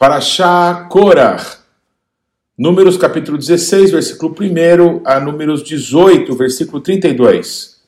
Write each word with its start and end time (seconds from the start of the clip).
Paraxá 0.00 0.86
Korah. 0.88 1.58
Números 2.56 2.96
capítulo 2.96 3.36
16, 3.36 3.90
versículo 3.90 4.34
1 4.34 5.02
a 5.04 5.20
Números 5.20 5.62
18, 5.62 6.34
versículo 6.34 6.80
32. 6.80 7.82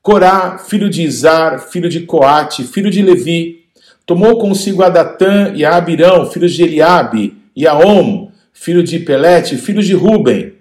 Corá, 0.00 0.56
filho 0.56 0.88
de 0.88 1.02
Izar, 1.02 1.58
filho 1.58 1.88
de 1.88 2.02
Coate, 2.02 2.62
filho 2.62 2.92
de 2.92 3.02
Levi, 3.02 3.64
tomou 4.06 4.38
consigo 4.38 4.84
a 4.84 4.88
Datã 4.88 5.52
e 5.52 5.64
a 5.64 5.74
Abirão, 5.74 6.30
filhos 6.30 6.52
de 6.52 6.62
Eliabe, 6.62 7.38
e 7.56 7.66
a 7.66 7.76
Om, 7.76 8.30
filho 8.52 8.84
de 8.84 9.00
Pelete, 9.00 9.56
filhos 9.56 9.86
de 9.86 9.94
Ruben. 9.94 10.52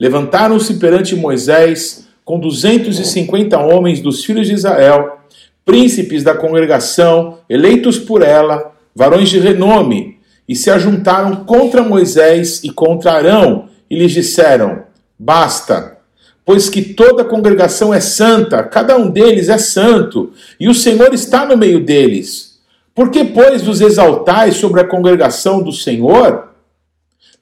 Levantaram-se 0.00 0.78
perante 0.78 1.14
Moisés 1.14 2.08
com 2.24 2.40
duzentos 2.40 2.98
e 2.98 3.04
cinquenta 3.04 3.58
homens 3.58 4.00
dos 4.00 4.24
filhos 4.24 4.46
de 4.46 4.54
Israel, 4.54 5.18
príncipes 5.66 6.24
da 6.24 6.34
congregação, 6.34 7.40
eleitos 7.46 7.98
por 7.98 8.22
ela, 8.22 8.79
varões 8.94 9.28
de 9.28 9.38
renome, 9.38 10.18
e 10.48 10.56
se 10.56 10.70
ajuntaram 10.70 11.44
contra 11.44 11.82
Moisés 11.82 12.62
e 12.64 12.70
contra 12.70 13.12
Arão, 13.12 13.68
e 13.88 13.96
lhes 13.96 14.12
disseram: 14.12 14.82
Basta, 15.18 15.98
pois 16.44 16.68
que 16.68 16.82
toda 16.82 17.22
a 17.22 17.26
congregação 17.26 17.94
é 17.94 18.00
santa, 18.00 18.62
cada 18.62 18.96
um 18.96 19.08
deles 19.08 19.48
é 19.48 19.58
santo, 19.58 20.32
e 20.58 20.68
o 20.68 20.74
Senhor 20.74 21.14
está 21.14 21.46
no 21.46 21.56
meio 21.56 21.84
deles. 21.84 22.58
Por 22.94 23.10
que, 23.10 23.24
pois, 23.24 23.62
vos 23.62 23.80
exaltais 23.80 24.56
sobre 24.56 24.80
a 24.80 24.86
congregação 24.86 25.62
do 25.62 25.72
Senhor? 25.72 26.50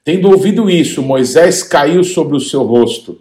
Tendo 0.05 0.31
ouvido 0.31 0.71
isso, 0.71 1.03
Moisés 1.03 1.63
caiu 1.63 2.05
sobre 2.05 2.37
o 2.37 2.41
seu 2.41 2.63
rosto 2.63 3.19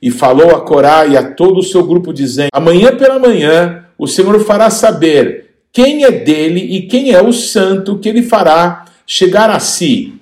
e 0.00 0.10
falou 0.10 0.50
a 0.50 0.60
Corá 0.60 1.06
e 1.06 1.16
a 1.16 1.32
todo 1.32 1.58
o 1.58 1.62
seu 1.62 1.84
grupo, 1.84 2.12
dizendo: 2.12 2.50
Amanhã 2.52 2.96
pela 2.96 3.18
manhã 3.18 3.86
o 3.98 4.06
Senhor 4.06 4.38
fará 4.44 4.70
saber 4.70 5.51
quem 5.72 6.04
é 6.04 6.10
dele 6.10 6.60
e 6.60 6.82
quem 6.82 7.12
é 7.12 7.22
o 7.22 7.32
santo 7.32 7.98
que 7.98 8.08
ele 8.08 8.22
fará 8.22 8.84
chegar 9.06 9.50
a 9.50 9.58
si. 9.58 10.14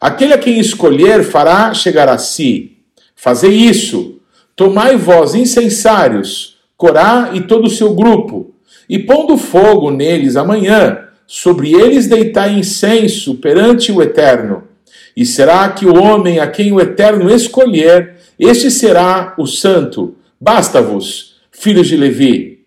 Aquele 0.00 0.34
a 0.34 0.38
quem 0.38 0.58
escolher 0.58 1.22
fará 1.22 1.72
chegar 1.72 2.08
a 2.08 2.18
si. 2.18 2.78
Fazei 3.14 3.52
isso. 3.52 4.20
Tomai 4.56 4.96
vós 4.96 5.34
incensários, 5.34 6.58
Corá 6.76 7.30
e 7.34 7.40
todo 7.40 7.66
o 7.66 7.70
seu 7.70 7.92
grupo, 7.92 8.54
e 8.88 9.00
pondo 9.00 9.36
fogo 9.36 9.90
neles 9.90 10.36
amanhã, 10.36 11.08
sobre 11.26 11.72
eles 11.72 12.06
deitai 12.06 12.54
incenso 12.54 13.34
perante 13.34 13.90
o 13.90 14.00
Eterno. 14.00 14.62
E 15.16 15.26
será 15.26 15.68
que 15.70 15.84
o 15.84 16.00
homem 16.00 16.38
a 16.38 16.46
quem 16.46 16.70
o 16.72 16.80
Eterno 16.80 17.28
escolher, 17.34 18.16
este 18.38 18.70
será 18.70 19.34
o 19.36 19.44
santo. 19.44 20.14
Basta-vos, 20.40 21.34
filhos 21.50 21.88
de 21.88 21.96
Levi. 21.96 22.57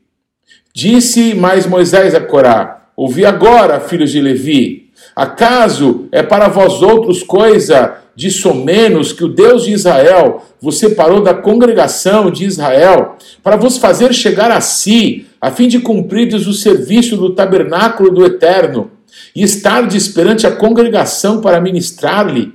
Disse 0.73 1.33
mais 1.33 1.65
Moisés 1.65 2.15
a 2.15 2.21
Corá: 2.21 2.87
Ouvi 2.95 3.25
agora, 3.25 3.79
filhos 3.79 4.11
de 4.11 4.21
Levi. 4.21 4.89
Acaso 5.15 6.07
é 6.11 6.23
para 6.23 6.47
vós 6.47 6.81
outros 6.81 7.23
coisa 7.23 7.97
de 8.15 8.29
somenos 8.29 9.11
que 9.11 9.23
o 9.23 9.29
Deus 9.29 9.63
de 9.63 9.71
Israel 9.71 10.43
vos 10.61 10.77
separou 10.77 11.21
da 11.21 11.33
congregação 11.33 12.29
de 12.29 12.45
Israel 12.45 13.17
para 13.41 13.55
vos 13.55 13.77
fazer 13.77 14.13
chegar 14.13 14.51
a 14.51 14.61
si, 14.61 15.25
a 15.39 15.49
fim 15.49 15.67
de 15.67 15.79
cumprirdes 15.79 16.45
o 16.45 16.53
serviço 16.53 17.17
do 17.17 17.33
tabernáculo 17.33 18.11
do 18.11 18.25
Eterno 18.25 18.91
e 19.35 19.43
estardes 19.43 20.07
perante 20.07 20.45
a 20.45 20.51
congregação 20.51 21.41
para 21.41 21.59
ministrar-lhe? 21.59 22.53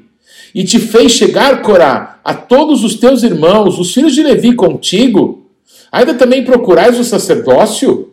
E 0.54 0.64
te 0.64 0.78
fez 0.78 1.12
chegar, 1.12 1.60
Corá, 1.60 2.20
a 2.24 2.32
todos 2.32 2.82
os 2.82 2.94
teus 2.94 3.22
irmãos, 3.22 3.78
os 3.78 3.92
filhos 3.92 4.14
de 4.14 4.22
Levi 4.22 4.54
contigo? 4.54 5.45
Ainda 5.96 6.12
também 6.12 6.44
procurais 6.44 7.00
o 7.00 7.04
sacerdócio? 7.04 8.10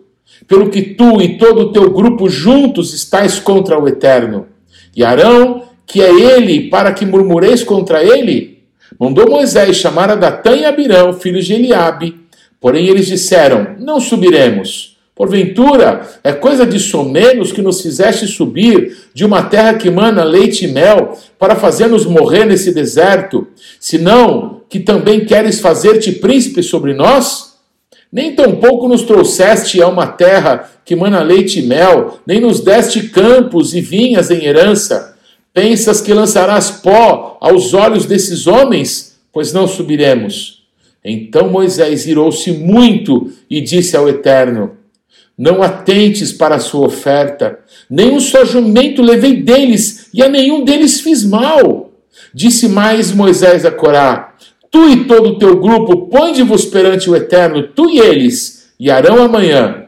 Pelo 0.48 0.70
que 0.70 0.82
tu 0.82 1.22
e 1.22 1.38
todo 1.38 1.64
o 1.64 1.72
teu 1.74 1.90
grupo 1.90 2.30
juntos 2.30 2.94
estáis 2.94 3.40
contra 3.40 3.78
o 3.78 3.90
Eterno. 3.90 4.48
E 4.96 5.04
Arão, 5.04 5.64
que 5.86 6.02
é 6.02 6.10
ele, 6.10 6.70
para 6.70 6.94
que 6.94 7.06
murmureis 7.06 7.62
contra 7.62 8.02
ele? 8.02 8.64
Mandou 8.98 9.30
Moisés 9.30 9.76
chamar 9.76 10.10
a 10.10 10.16
Datã 10.16 10.56
e 10.56 10.64
Abirão, 10.64 11.12
filhos 11.12 11.46
de 11.46 11.56
Eliabe. 11.56 12.22
Porém 12.58 12.88
eles 12.88 13.06
disseram: 13.06 13.76
Não 13.78 14.00
subiremos. 14.00 14.98
Porventura, 15.14 16.08
é 16.24 16.32
coisa 16.32 16.66
de 16.66 16.80
somenos 16.80 17.52
que 17.52 17.62
nos 17.62 17.82
fizeste 17.82 18.28
subir 18.28 18.98
de 19.14 19.26
uma 19.26 19.44
terra 19.44 19.74
que 19.74 19.92
mana 19.92 20.24
leite 20.24 20.64
e 20.64 20.68
mel, 20.70 21.18
para 21.38 21.54
fazer-nos 21.54 22.06
morrer 22.06 22.46
nesse 22.46 22.74
deserto, 22.74 23.46
senão 23.78 24.62
que 24.70 24.80
também 24.80 25.26
queres 25.26 25.60
fazer-te 25.60 26.14
príncipe 26.14 26.64
sobre 26.64 26.94
nós? 26.94 27.53
Nem 28.14 28.36
tampouco 28.36 28.88
nos 28.88 29.02
trouxeste 29.02 29.82
a 29.82 29.88
uma 29.88 30.06
terra 30.06 30.70
que 30.86 30.96
mana 30.96 31.24
leite 31.24 31.58
e 31.58 31.64
mel, 31.64 32.20
nem 32.28 32.40
nos 32.40 32.60
deste 32.60 33.10
campos 33.10 33.74
e 33.74 33.82
vinhas 33.82 34.30
em 34.30 34.46
herança. 34.46 35.18
Pensas 35.52 36.00
que 36.00 36.14
lançarás 36.14 36.70
pó 36.70 37.40
aos 37.42 37.74
olhos 37.74 38.06
desses 38.06 38.46
homens? 38.46 39.18
Pois 39.32 39.52
não 39.52 39.68
subiremos. 39.68 40.62
Então 41.04 41.50
Moisés 41.50 42.06
irou-se 42.06 42.52
muito 42.52 43.32
e 43.50 43.60
disse 43.60 43.98
ao 43.98 44.08
Eterno: 44.08 44.78
Não 45.36 45.64
atentes 45.64 46.32
para 46.32 46.58
a 46.58 46.60
sua 46.60 46.86
oferta, 46.86 47.62
nem 47.90 48.12
um 48.12 48.20
só 48.20 48.46
jumento 48.46 49.02
levei 49.02 49.42
deles, 49.42 50.10
e 50.14 50.22
a 50.22 50.30
nenhum 50.30 50.64
deles 50.64 51.02
fiz 51.02 51.26
mal. 51.26 51.92
Disse 52.32 52.68
mais 52.68 53.12
Moisés 53.12 53.66
a 53.66 53.72
Corá: 53.72 54.33
tu 54.74 54.90
e 54.90 55.06
todo 55.06 55.30
o 55.30 55.38
teu 55.38 55.60
grupo, 55.60 56.08
ponde-vos 56.08 56.66
perante 56.66 57.08
o 57.08 57.16
Eterno, 57.16 57.68
tu 57.68 57.88
e 57.88 58.00
eles, 58.00 58.74
e 58.80 58.90
harão 58.90 59.24
amanhã. 59.24 59.86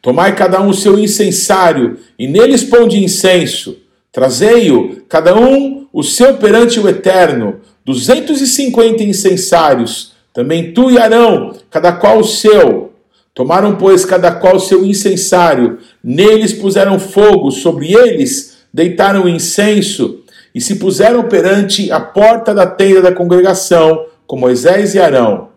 Tomai 0.00 0.36
cada 0.36 0.62
um 0.62 0.68
o 0.68 0.74
seu 0.74 0.96
incensário, 0.96 1.98
e 2.16 2.28
neles 2.28 2.62
ponde 2.62 3.02
incenso. 3.02 3.78
Trazei-o, 4.12 5.02
cada 5.08 5.36
um 5.36 5.88
o 5.92 6.04
seu 6.04 6.36
perante 6.36 6.78
o 6.78 6.88
Eterno, 6.88 7.62
duzentos 7.84 8.40
e 8.40 8.46
cinquenta 8.46 9.02
incensários, 9.02 10.12
também 10.32 10.72
tu 10.72 10.88
e 10.88 10.96
Arão, 10.96 11.52
cada 11.68 11.90
qual 11.92 12.20
o 12.20 12.24
seu. 12.24 12.92
Tomaram, 13.34 13.74
pois, 13.74 14.04
cada 14.04 14.30
qual 14.30 14.54
o 14.54 14.60
seu 14.60 14.84
incensário, 14.84 15.78
neles 16.02 16.52
puseram 16.52 16.96
fogo, 17.00 17.50
sobre 17.50 17.92
eles 17.92 18.58
deitaram 18.72 19.28
incenso, 19.28 20.19
e 20.54 20.60
se 20.60 20.76
puseram 20.76 21.24
perante 21.24 21.90
a 21.90 22.00
porta 22.00 22.54
da 22.54 22.66
tenda 22.66 23.02
da 23.02 23.12
congregação, 23.12 24.06
com 24.26 24.38
Moisés 24.38 24.94
e 24.94 24.98
Arão. 24.98 25.48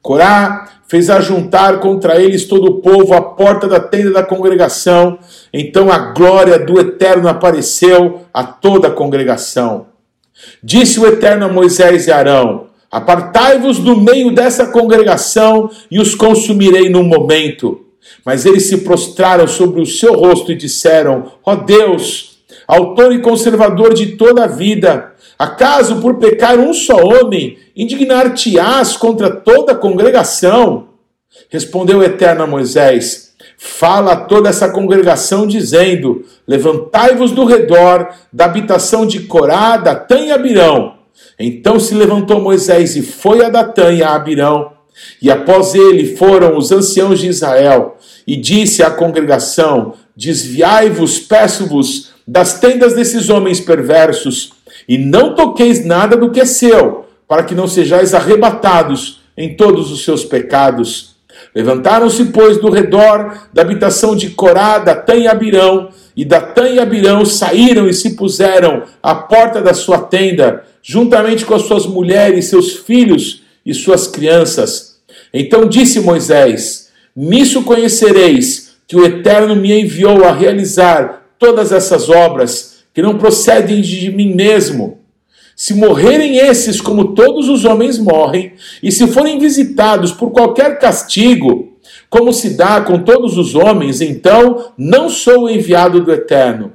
Corá 0.00 0.68
fez 0.92 1.08
ajuntar 1.08 1.80
contra 1.80 2.20
eles 2.20 2.44
todo 2.44 2.66
o 2.66 2.80
povo 2.82 3.14
à 3.14 3.22
porta 3.22 3.66
da 3.66 3.80
tenda 3.80 4.10
da 4.10 4.22
congregação. 4.22 5.18
Então 5.50 5.90
a 5.90 5.96
glória 5.96 6.58
do 6.58 6.78
Eterno 6.78 7.28
apareceu 7.28 8.26
a 8.34 8.44
toda 8.44 8.88
a 8.88 8.90
congregação. 8.90 9.86
Disse 10.62 11.00
o 11.00 11.06
Eterno 11.06 11.46
a 11.46 11.48
Moisés 11.48 12.06
e 12.06 12.12
Arão: 12.12 12.66
Apartai-vos 12.90 13.78
do 13.78 13.98
meio 13.98 14.34
dessa 14.34 14.66
congregação 14.66 15.70
e 15.90 15.98
os 15.98 16.14
consumirei 16.14 16.90
num 16.90 17.04
momento. 17.04 17.86
Mas 18.22 18.44
eles 18.44 18.66
se 18.66 18.78
prostraram 18.78 19.46
sobre 19.46 19.80
o 19.80 19.86
seu 19.86 20.12
rosto 20.12 20.52
e 20.52 20.56
disseram: 20.56 21.32
Ó 21.42 21.52
oh 21.52 21.56
Deus, 21.56 22.31
autor 22.74 23.12
e 23.12 23.20
conservador 23.20 23.94
de 23.94 24.16
toda 24.16 24.44
a 24.44 24.48
vida, 24.48 25.12
acaso 25.38 26.00
por 26.00 26.14
pecar 26.14 26.58
um 26.58 26.72
só 26.72 26.96
homem, 26.96 27.58
indignar-te-ás 27.76 28.96
contra 28.96 29.30
toda 29.30 29.72
a 29.72 29.76
congregação? 29.76 30.88
Respondeu 31.48 31.98
o 31.98 32.02
Eterno 32.02 32.44
a 32.44 32.46
Moisés: 32.46 33.34
Fala 33.58 34.12
a 34.12 34.16
toda 34.16 34.48
essa 34.48 34.70
congregação, 34.70 35.46
dizendo: 35.46 36.24
Levantai-vos 36.46 37.32
do 37.32 37.44
redor 37.44 38.08
da 38.32 38.46
habitação 38.46 39.06
de 39.06 39.20
Corá, 39.20 39.76
Datã 39.76 40.18
e 40.20 40.32
Abirão. 40.32 40.94
Então 41.38 41.78
se 41.78 41.94
levantou 41.94 42.40
Moisés 42.40 42.96
e 42.96 43.02
foi 43.02 43.44
a 43.44 43.48
Datã 43.48 43.92
e 43.92 44.02
a 44.02 44.14
Abirão. 44.14 44.72
E 45.20 45.30
após 45.30 45.74
ele 45.74 46.16
foram 46.16 46.56
os 46.56 46.70
anciãos 46.70 47.18
de 47.18 47.28
Israel, 47.28 47.96
e 48.26 48.36
disse 48.36 48.82
à 48.82 48.90
congregação: 48.90 49.94
Desviai-vos, 50.16 51.18
peço-vos, 51.18 52.11
das 52.26 52.60
tendas 52.60 52.94
desses 52.94 53.28
homens 53.28 53.60
perversos, 53.60 54.52
e 54.88 54.98
não 54.98 55.34
toqueis 55.34 55.84
nada 55.84 56.16
do 56.16 56.30
que 56.30 56.40
é 56.40 56.44
seu, 56.44 57.06
para 57.28 57.44
que 57.44 57.54
não 57.54 57.66
sejais 57.66 58.14
arrebatados 58.14 59.20
em 59.36 59.54
todos 59.56 59.90
os 59.90 60.04
seus 60.04 60.24
pecados. 60.24 61.16
Levantaram-se, 61.54 62.26
pois, 62.26 62.58
do 62.58 62.70
redor 62.70 63.48
da 63.52 63.62
habitação 63.62 64.14
de 64.14 64.30
Corá, 64.30 64.78
Datã 64.78 65.14
e 65.14 65.26
Abirão, 65.26 65.90
e 66.16 66.24
Datã 66.24 66.68
e 66.68 66.78
Abirão 66.78 67.24
saíram 67.24 67.88
e 67.88 67.94
se 67.94 68.16
puseram 68.16 68.82
à 69.02 69.14
porta 69.14 69.60
da 69.60 69.74
sua 69.74 69.98
tenda, 69.98 70.64
juntamente 70.82 71.44
com 71.44 71.54
as 71.54 71.62
suas 71.62 71.86
mulheres, 71.86 72.46
seus 72.46 72.76
filhos 72.76 73.42
e 73.64 73.72
suas 73.72 74.06
crianças. 74.06 75.00
Então 75.32 75.66
disse 75.66 76.00
Moisés: 76.00 76.90
Nisso 77.16 77.62
conhecereis 77.62 78.72
que 78.86 78.96
o 78.96 79.04
Eterno 79.04 79.56
me 79.56 79.72
enviou 79.80 80.24
a 80.24 80.32
realizar 80.32 81.21
todas 81.42 81.72
essas 81.72 82.08
obras 82.08 82.84
que 82.94 83.02
não 83.02 83.18
procedem 83.18 83.80
de 83.80 84.12
mim 84.12 84.32
mesmo. 84.32 84.98
Se 85.56 85.74
morrerem 85.74 86.36
esses 86.36 86.80
como 86.80 87.16
todos 87.16 87.48
os 87.48 87.64
homens 87.64 87.98
morrem, 87.98 88.52
e 88.80 88.92
se 88.92 89.08
forem 89.08 89.40
visitados 89.40 90.12
por 90.12 90.30
qualquer 90.30 90.78
castigo, 90.78 91.76
como 92.08 92.32
se 92.32 92.50
dá 92.50 92.80
com 92.80 93.00
todos 93.00 93.36
os 93.36 93.56
homens, 93.56 94.00
então 94.00 94.66
não 94.78 95.08
sou 95.08 95.50
enviado 95.50 96.00
do 96.00 96.12
Eterno. 96.12 96.74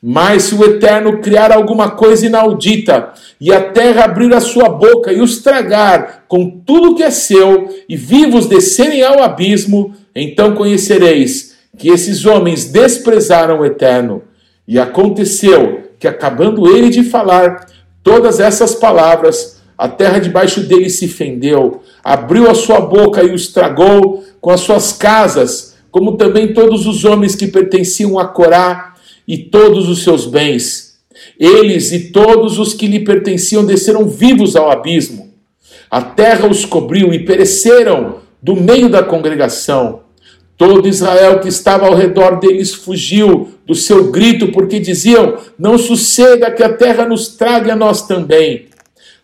Mas 0.00 0.44
se 0.44 0.54
o 0.54 0.64
Eterno 0.64 1.20
criar 1.20 1.50
alguma 1.50 1.90
coisa 1.90 2.26
inaudita, 2.26 3.12
e 3.40 3.52
a 3.52 3.72
terra 3.72 4.04
abrir 4.04 4.32
a 4.32 4.40
sua 4.40 4.68
boca 4.68 5.12
e 5.12 5.20
os 5.20 5.38
tragar 5.38 6.24
com 6.28 6.48
tudo 6.64 6.94
que 6.94 7.02
é 7.02 7.10
seu, 7.10 7.68
e 7.88 7.96
vivos 7.96 8.46
descerem 8.46 9.02
ao 9.02 9.20
abismo, 9.20 9.92
então 10.14 10.54
conhecereis 10.54 11.53
que 11.76 11.88
esses 11.88 12.24
homens 12.24 12.64
desprezaram 12.66 13.60
o 13.60 13.64
Eterno. 13.64 14.22
E 14.66 14.78
aconteceu 14.78 15.90
que, 15.98 16.08
acabando 16.08 16.74
ele 16.74 16.88
de 16.88 17.02
falar 17.02 17.66
todas 18.02 18.40
essas 18.40 18.74
palavras, 18.74 19.62
a 19.76 19.88
terra 19.88 20.18
debaixo 20.18 20.60
dele 20.60 20.88
se 20.88 21.08
fendeu, 21.08 21.82
abriu 22.02 22.48
a 22.50 22.54
sua 22.54 22.80
boca 22.80 23.22
e 23.22 23.34
os 23.34 23.48
tragou 23.48 24.24
com 24.40 24.50
as 24.50 24.60
suas 24.60 24.92
casas, 24.92 25.74
como 25.90 26.16
também 26.16 26.52
todos 26.52 26.86
os 26.86 27.04
homens 27.04 27.34
que 27.34 27.46
pertenciam 27.46 28.18
a 28.18 28.26
Corá 28.26 28.94
e 29.26 29.38
todos 29.38 29.88
os 29.88 30.02
seus 30.02 30.26
bens. 30.26 30.98
Eles 31.38 31.92
e 31.92 32.10
todos 32.10 32.58
os 32.58 32.74
que 32.74 32.86
lhe 32.86 33.00
pertenciam 33.00 33.64
desceram 33.64 34.08
vivos 34.08 34.56
ao 34.56 34.70
abismo. 34.70 35.32
A 35.90 36.02
terra 36.02 36.48
os 36.48 36.64
cobriu 36.64 37.12
e 37.12 37.20
pereceram 37.20 38.16
do 38.42 38.56
meio 38.56 38.88
da 38.88 39.02
congregação. 39.02 40.03
Todo 40.56 40.88
Israel 40.88 41.40
que 41.40 41.48
estava 41.48 41.86
ao 41.86 41.94
redor 41.94 42.38
deles 42.38 42.72
fugiu 42.72 43.50
do 43.66 43.74
seu 43.74 44.10
grito, 44.10 44.52
porque 44.52 44.78
diziam: 44.78 45.36
Não 45.58 45.76
suceda 45.76 46.50
que 46.50 46.62
a 46.62 46.72
terra 46.72 47.06
nos 47.06 47.28
trague 47.28 47.70
a 47.70 47.76
nós 47.76 48.06
também. 48.06 48.66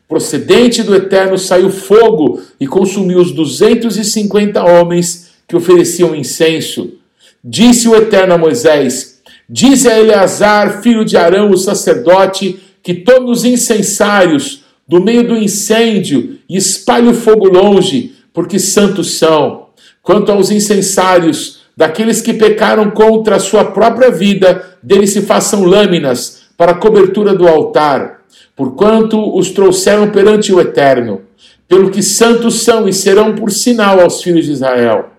Procedente 0.09 0.83
do 0.83 0.95
Eterno 0.95 1.39
saiu 1.39 1.71
fogo 1.71 2.41
e 2.59 2.67
consumiu 2.67 3.21
os 3.21 3.31
duzentos 3.31 3.97
e 3.97 4.05
cinquenta 4.05 4.65
homens 4.65 5.31
que 5.47 5.55
ofereciam 5.55 6.17
incenso. 6.17 6.95
Disse 7.43 7.89
o 7.89 7.95
Eterno 7.95 8.35
a 8.35 8.39
Moisés: 8.39 9.21
Diz 9.49 9.87
a 9.87 9.99
Eleazar, 9.99 10.83
filho 10.83 11.05
de 11.05 11.17
Arão, 11.17 11.51
o 11.51 11.57
sacerdote, 11.57 12.59
que 12.83 12.95
tome 12.95 13.31
os 13.31 13.45
incensários 13.45 14.65
do 14.87 15.01
meio 15.01 15.27
do 15.27 15.37
incêndio 15.37 16.39
e 16.49 16.57
espalhe 16.57 17.09
o 17.09 17.15
fogo 17.15 17.47
longe, 17.47 18.17
porque 18.33 18.59
santos 18.59 19.13
são. 19.13 19.70
Quanto 20.03 20.33
aos 20.33 20.51
incensários, 20.51 21.61
daqueles 21.77 22.21
que 22.21 22.35
pecaram 22.35 22.91
contra 22.91 23.37
a 23.37 23.41
sua 23.41 23.65
própria 23.65 24.11
vida, 24.11 24.77
deles 24.83 25.11
se 25.11 25.23
façam 25.23 25.65
lâminas 25.65 26.43
para 26.57 26.73
a 26.73 26.77
cobertura 26.77 27.35
do 27.35 27.49
altar, 27.49 28.21
porquanto 28.55 29.37
os 29.37 29.51
trouxeram 29.51 30.11
perante 30.11 30.53
o 30.53 30.61
Eterno, 30.61 31.23
pelo 31.67 31.91
que 31.91 32.03
santos 32.03 32.63
são 32.63 32.89
e 32.89 32.93
serão 32.93 33.35
por 33.35 33.51
sinal 33.51 34.01
aos 34.01 34.23
filhos 34.23 34.47
de 34.47 34.53
Israel. 34.53 35.11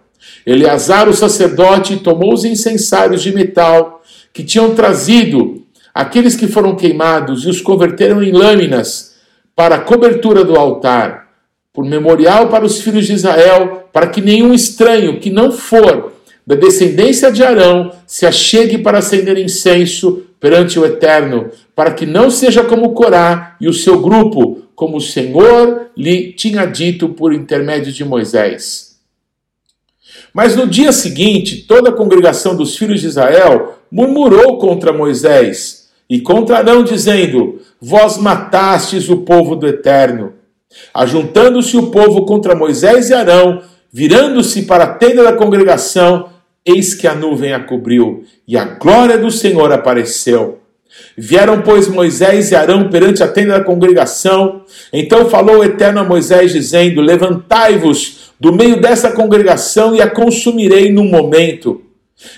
Eleazar, 0.46 1.10
o 1.10 1.14
sacerdote, 1.14 1.98
tomou 1.98 2.34
os 2.34 2.46
incensários 2.46 3.22
de 3.22 3.34
metal 3.34 4.02
que 4.34 4.44
tinham 4.44 4.76
trazido 4.76 5.64
aqueles 5.94 6.36
que 6.36 6.48
foram 6.48 6.76
queimados 6.76 7.46
e 7.46 7.50
os 7.50 7.62
converteram 7.62 8.22
em 8.22 8.32
lâminas 8.32 9.16
para 9.56 9.76
a 9.76 9.82
cobertura 9.82 10.44
do 10.44 10.56
altar, 10.56 11.30
por 11.74 11.86
memorial 11.86 12.50
para 12.50 12.66
os 12.66 12.82
filhos 12.82 13.06
de 13.06 13.14
Israel, 13.14 13.81
para 13.92 14.08
que 14.08 14.22
nenhum 14.22 14.54
estranho 14.54 15.20
que 15.20 15.30
não 15.30 15.52
for 15.52 16.14
da 16.46 16.56
descendência 16.56 17.32
de 17.32 17.44
Arão 17.44 17.92
se 18.06 18.26
achegue 18.26 18.78
para 18.78 18.98
acender 18.98 19.38
incenso 19.38 20.24
perante 20.40 20.80
o 20.80 20.86
Eterno, 20.86 21.52
para 21.76 21.94
que 21.94 22.06
não 22.06 22.32
seja 22.32 22.64
como 22.64 22.94
Corá 22.94 23.56
e 23.62 23.68
o 23.68 23.74
seu 23.74 24.02
grupo, 24.02 24.64
como 24.76 24.98
o 24.98 25.02
Senhor 25.02 25.92
lhe 25.96 26.34
tinha 26.34 26.66
dito 26.66 27.10
por 27.10 27.32
intermédio 27.32 27.92
de 27.92 28.04
Moisés. 28.04 28.92
Mas 30.34 30.56
no 30.56 30.66
dia 30.66 30.92
seguinte, 30.92 31.64
toda 31.68 31.90
a 31.90 31.94
congregação 31.94 32.56
dos 32.56 32.76
filhos 32.78 33.02
de 33.02 33.08
Israel 33.08 33.80
murmurou 33.92 34.58
contra 34.58 34.94
Moisés 34.94 35.90
e 36.10 36.20
contra 36.20 36.58
Arão, 36.58 36.84
dizendo: 36.84 37.60
Vós 37.80 38.18
matastes 38.18 39.10
o 39.10 39.18
povo 39.18 39.56
do 39.56 39.68
Eterno. 39.68 40.34
Ajuntando-se 40.94 41.76
o 41.78 41.92
povo 41.92 42.26
contra 42.26 42.56
Moisés 42.56 43.10
e 43.10 43.14
Arão, 43.14 43.62
virando-se 43.92 44.64
para 44.64 44.86
a 44.86 44.94
tenda 44.94 45.24
da 45.24 45.34
congregação, 45.34 46.30
eis 46.66 46.94
que 46.94 47.08
a 47.08 47.16
nuvem 47.16 47.54
a 47.54 47.60
cobriu, 47.60 48.24
e 48.48 48.58
a 48.58 48.66
glória 48.66 49.18
do 49.18 49.32
Senhor 49.32 49.72
apareceu. 49.72 50.60
Vieram, 51.18 51.62
pois, 51.62 51.88
Moisés 51.88 52.52
e 52.52 52.56
Arão 52.56 52.90
perante 52.90 53.24
a 53.24 53.28
tenda 53.28 53.54
da 53.54 53.64
congregação. 53.64 54.64
Então 54.92 55.30
falou 55.30 55.60
o 55.60 55.64
Eterno 55.64 56.02
a 56.02 56.04
Moisés, 56.04 56.52
dizendo: 56.52 57.02
Levantai-vos 57.02 58.32
do 58.40 58.54
meio 58.54 58.82
dessa 58.82 59.12
congregação 59.12 59.96
e 59.96 60.02
a 60.02 60.10
consumirei 60.10 60.92
num 60.92 61.06
momento. 61.06 61.82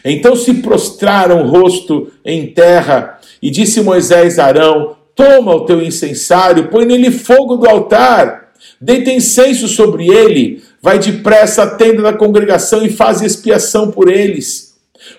Então 0.05 0.35
se 0.35 0.55
prostraram 0.55 1.41
o 1.41 1.47
rosto 1.47 2.11
em 2.23 2.47
terra, 2.47 3.19
e 3.41 3.49
disse 3.49 3.81
Moisés 3.81 4.37
a 4.37 4.45
Arão: 4.45 4.95
Toma 5.15 5.55
o 5.55 5.65
teu 5.65 5.81
incensário, 5.81 6.67
põe 6.67 6.85
nele 6.85 7.11
fogo 7.11 7.57
do 7.57 7.67
altar, 7.67 8.51
deita 8.79 9.11
incenso 9.11 9.67
sobre 9.67 10.07
ele, 10.07 10.61
vai 10.83 10.99
depressa 10.99 11.63
à 11.63 11.67
tenda 11.67 12.01
da 12.01 12.11
congregação 12.11 12.85
e 12.85 12.89
faz 12.89 13.21
expiação 13.21 13.89
por 13.89 14.11
eles. 14.11 14.73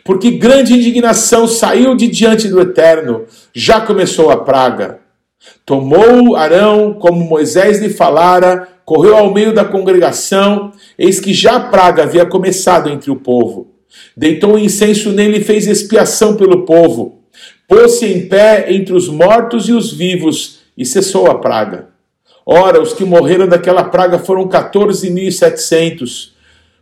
Porque 0.05 0.33
grande 0.33 0.75
indignação 0.75 1.49
saiu 1.49 1.95
de 1.95 2.07
diante 2.07 2.49
do 2.49 2.61
Eterno, 2.61 3.25
já 3.55 3.81
começou 3.81 4.31
a 4.31 4.37
praga. 4.37 5.01
Tomou 5.65 6.37
Arão, 6.37 6.93
como 6.93 7.25
Moisés 7.25 7.81
lhe 7.81 7.89
falara, 7.89 8.69
correu 8.85 9.17
ao 9.17 9.33
meio 9.33 9.55
da 9.55 9.65
congregação, 9.65 10.71
eis 10.99 11.19
que 11.19 11.33
já 11.33 11.57
a 11.57 11.61
praga 11.61 12.03
havia 12.03 12.27
começado 12.27 12.91
entre 12.91 13.11
o 13.11 13.17
povo. 13.17 13.73
Deitou 14.15 14.59
incenso 14.59 15.13
nele 15.13 15.39
e 15.39 15.45
fez 15.45 15.67
expiação 15.67 16.37
pelo 16.37 16.67
povo. 16.67 17.23
Pôs-se 17.67 18.05
em 18.05 18.29
pé 18.29 18.67
entre 18.69 18.93
os 18.93 19.09
mortos 19.09 19.67
e 19.67 19.73
os 19.73 19.91
vivos 19.91 20.61
e 20.77 20.85
cessou 20.85 21.31
a 21.31 21.37
praga. 21.37 21.94
Ora, 22.47 22.81
os 22.81 22.93
que 22.93 23.05
morreram 23.05 23.49
daquela 23.49 23.85
praga 23.85 24.19
foram 24.19 24.47
14.700, 24.47 26.33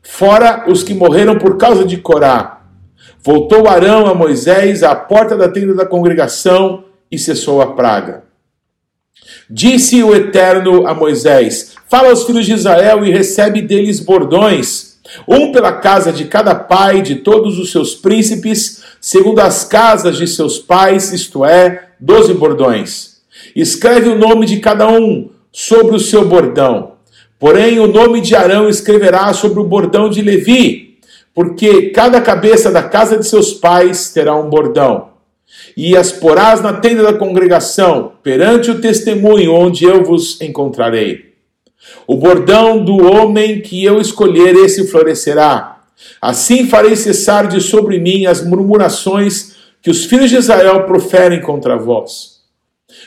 fora 0.03 0.65
os 0.69 0.83
que 0.83 0.93
morreram 0.93 1.39
por 1.39 1.57
causa 1.57 1.85
de 1.85 1.99
Corá. 1.99 2.63
Voltou 3.23 3.69
Arão 3.69 4.07
a 4.07 4.15
Moisés 4.15 4.83
à 4.83 4.95
porta 4.95 5.37
da 5.37 5.49
tenda 5.49 5.75
da 5.75 5.87
congregação 5.87 6.85
e 7.11 7.17
cessou 7.17 7.63
a 7.63 7.75
praga. 7.75 8.25
Disse 9.49 10.03
o 10.03 10.15
Eterno 10.15 10.87
a 10.87 10.95
Moisés: 10.95 11.77
Fala 11.89 12.09
aos 12.11 12.25
filhos 12.25 12.45
de 12.45 12.55
Israel 12.55 13.05
e 13.05 13.13
recebe 13.13 13.63
deles 13.63 14.01
bordões 14.01 14.93
um 15.27 15.53
pela 15.53 15.73
casa 15.73 16.13
de 16.13 16.25
cada 16.25 16.55
pai 16.55 17.03
de 17.03 17.17
todos 17.17 17.59
os 17.59 17.71
seus 17.71 17.95
príncipes, 17.95 18.83
segundo 19.01 19.41
as 19.41 19.65
casas 19.65 20.17
de 20.17 20.27
seus 20.27 20.59
pais, 20.59 21.13
isto 21.13 21.45
é, 21.45 21.89
doze 22.01 22.33
bordões. 22.33 23.21
Escreve 23.55 24.09
o 24.09 24.19
nome 24.19 24.47
de 24.47 24.59
cada 24.59 24.89
um 24.89 25.31
sobre 25.53 25.95
o 25.95 26.01
seu 26.01 26.25
bordão. 26.25 26.93
Porém, 27.39 27.79
o 27.79 27.87
nome 27.87 28.21
de 28.21 28.35
Arão 28.35 28.69
escreverá 28.69 29.33
sobre 29.33 29.61
o 29.61 29.65
bordão 29.65 30.09
de 30.09 30.23
Levi, 30.23 30.99
porque 31.35 31.91
cada 31.91 32.21
cabeça 32.21 32.71
da 32.71 32.83
casa 32.83 33.19
de 33.19 33.27
seus 33.27 33.53
pais 33.53 34.13
terá 34.13 34.35
um 34.35 34.49
bordão. 34.49 35.11
E 35.77 35.97
as 35.97 36.11
porás 36.13 36.63
na 36.63 36.75
tenda 36.75 37.03
da 37.03 37.15
congregação, 37.15 38.13
perante 38.23 38.71
o 38.71 38.81
testemunho 38.81 39.53
onde 39.53 39.85
eu 39.85 40.03
vos 40.05 40.41
encontrarei. 40.41 41.33
O 42.07 42.17
bordão 42.17 42.83
do 42.83 43.05
homem 43.05 43.61
que 43.61 43.85
eu 43.85 44.01
escolher, 44.01 44.55
esse 44.55 44.87
florescerá. 44.87 45.81
Assim 46.21 46.69
farei 46.69 46.97
cessar 46.97 47.47
de 47.47 47.61
sobre 47.61 47.99
mim 47.99 48.27
as 48.27 48.45
murmurações 48.45 49.57
que 49.83 49.91
os 49.91 50.05
filhos 50.05 50.31
de 50.31 50.37
Israel 50.37 50.85
proferem 50.85 51.41
contra 51.41 51.77
vós. 51.77 52.32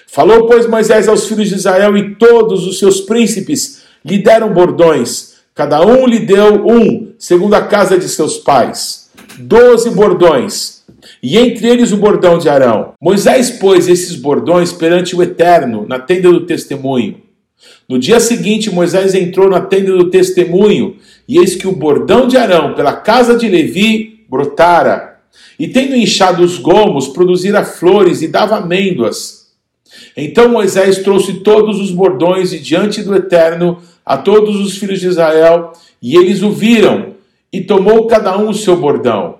Falou, 0.07 0.47
pois, 0.47 0.67
Moisés 0.67 1.07
aos 1.07 1.27
filhos 1.27 1.49
de 1.49 1.55
Israel, 1.55 1.95
e 1.97 2.15
todos 2.15 2.65
os 2.65 2.79
seus 2.79 3.01
príncipes 3.01 3.83
lhe 4.03 4.17
deram 4.17 4.53
bordões. 4.53 5.35
Cada 5.53 5.85
um 5.85 6.05
lhe 6.05 6.19
deu 6.19 6.67
um, 6.67 7.13
segundo 7.17 7.53
a 7.53 7.61
casa 7.61 7.97
de 7.97 8.09
seus 8.09 8.37
pais. 8.37 9.09
Doze 9.37 9.89
bordões, 9.89 10.83
e 11.21 11.37
entre 11.37 11.67
eles 11.67 11.91
o 11.91 11.97
bordão 11.97 12.37
de 12.37 12.49
Arão. 12.49 12.93
Moisés 13.01 13.49
pôs 13.51 13.87
esses 13.87 14.15
bordões 14.15 14.71
perante 14.71 15.15
o 15.15 15.23
Eterno, 15.23 15.85
na 15.87 15.99
tenda 15.99 16.31
do 16.31 16.45
testemunho. 16.45 17.21
No 17.87 17.99
dia 17.99 18.19
seguinte, 18.19 18.71
Moisés 18.71 19.13
entrou 19.13 19.49
na 19.49 19.61
tenda 19.61 19.91
do 19.95 20.09
testemunho, 20.09 20.97
e 21.27 21.37
eis 21.37 21.55
que 21.55 21.67
o 21.67 21.71
bordão 21.71 22.27
de 22.27 22.37
Arão, 22.37 22.73
pela 22.73 22.93
casa 22.93 23.35
de 23.35 23.47
Levi, 23.47 24.25
brotara. 24.29 25.19
E 25.59 25.67
tendo 25.67 25.95
inchado 25.95 26.43
os 26.43 26.57
gomos, 26.57 27.07
produzira 27.07 27.63
flores 27.63 28.21
e 28.21 28.27
dava 28.27 28.57
amêndoas. 28.57 29.34
Então 30.15 30.49
Moisés 30.49 30.99
trouxe 30.99 31.35
todos 31.35 31.79
os 31.79 31.91
bordões 31.91 32.53
e 32.53 32.59
diante 32.59 33.03
do 33.03 33.15
Eterno 33.15 33.81
a 34.05 34.17
todos 34.17 34.55
os 34.57 34.77
filhos 34.77 34.99
de 34.99 35.07
Israel, 35.07 35.73
e 36.01 36.15
eles 36.15 36.41
o 36.41 36.51
viram, 36.51 37.15
e 37.51 37.61
tomou 37.61 38.05
cada 38.07 38.37
um 38.37 38.49
o 38.49 38.53
seu 38.53 38.75
bordão. 38.75 39.39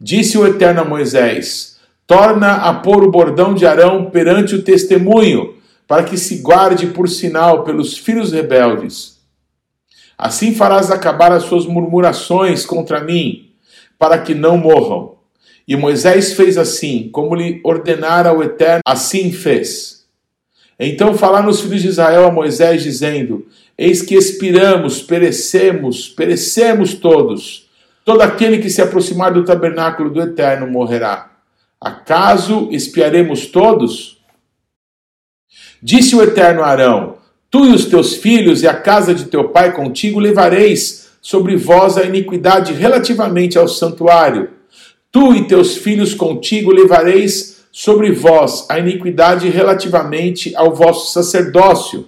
Disse 0.00 0.38
o 0.38 0.46
Eterno 0.46 0.80
a 0.80 0.84
Moisés: 0.84 1.76
Torna 2.06 2.52
a 2.52 2.74
pôr 2.74 3.02
o 3.02 3.10
bordão 3.10 3.54
de 3.54 3.66
Arão 3.66 4.10
perante 4.10 4.54
o 4.54 4.62
testemunho, 4.62 5.54
para 5.86 6.04
que 6.04 6.16
se 6.16 6.38
guarde 6.38 6.86
por 6.88 7.08
sinal 7.08 7.64
pelos 7.64 7.96
filhos 7.96 8.32
rebeldes. 8.32 9.16
Assim 10.16 10.54
farás 10.54 10.90
acabar 10.90 11.32
as 11.32 11.44
suas 11.44 11.66
murmurações 11.66 12.64
contra 12.64 13.00
mim, 13.00 13.50
para 13.98 14.18
que 14.18 14.34
não 14.34 14.56
morram. 14.56 15.16
E 15.68 15.76
Moisés 15.76 16.32
fez 16.32 16.56
assim, 16.56 17.08
como 17.10 17.34
lhe 17.34 17.60
ordenara 17.64 18.32
o 18.32 18.42
Eterno, 18.42 18.82
assim 18.86 19.32
fez. 19.32 19.95
Então 20.78 21.14
falaram 21.14 21.48
os 21.48 21.60
filhos 21.60 21.82
de 21.82 21.88
Israel 21.88 22.26
a 22.26 22.30
Moisés, 22.30 22.82
dizendo: 22.82 23.46
Eis 23.76 24.02
que 24.02 24.14
expiramos, 24.14 25.02
perecemos, 25.02 26.08
perecemos 26.08 26.94
todos. 26.94 27.66
Todo 28.04 28.22
aquele 28.22 28.58
que 28.58 28.70
se 28.70 28.80
aproximar 28.80 29.32
do 29.32 29.44
tabernáculo 29.44 30.10
do 30.10 30.20
Eterno 30.20 30.66
morrerá. 30.66 31.30
Acaso 31.80 32.68
espiaremos 32.70 33.46
todos? 33.46 34.18
Disse 35.82 36.14
o 36.14 36.22
Eterno 36.22 36.62
a 36.62 36.68
Arão: 36.68 37.16
Tu 37.50 37.66
e 37.66 37.72
os 37.72 37.86
teus 37.86 38.14
filhos 38.14 38.62
e 38.62 38.68
a 38.68 38.74
casa 38.74 39.14
de 39.14 39.24
teu 39.24 39.48
pai 39.48 39.72
contigo 39.72 40.20
levareis 40.20 41.08
sobre 41.20 41.56
vós 41.56 41.96
a 41.96 42.04
iniquidade 42.04 42.72
relativamente 42.72 43.58
ao 43.58 43.66
santuário 43.66 44.56
Tu 45.16 45.34
e 45.34 45.48
teus 45.48 45.78
filhos 45.78 46.12
contigo 46.12 46.70
levareis 46.70 47.55
sobre 47.78 48.10
vós 48.10 48.64
a 48.70 48.78
iniquidade 48.78 49.50
relativamente 49.50 50.56
ao 50.56 50.74
vosso 50.74 51.12
sacerdócio. 51.12 52.06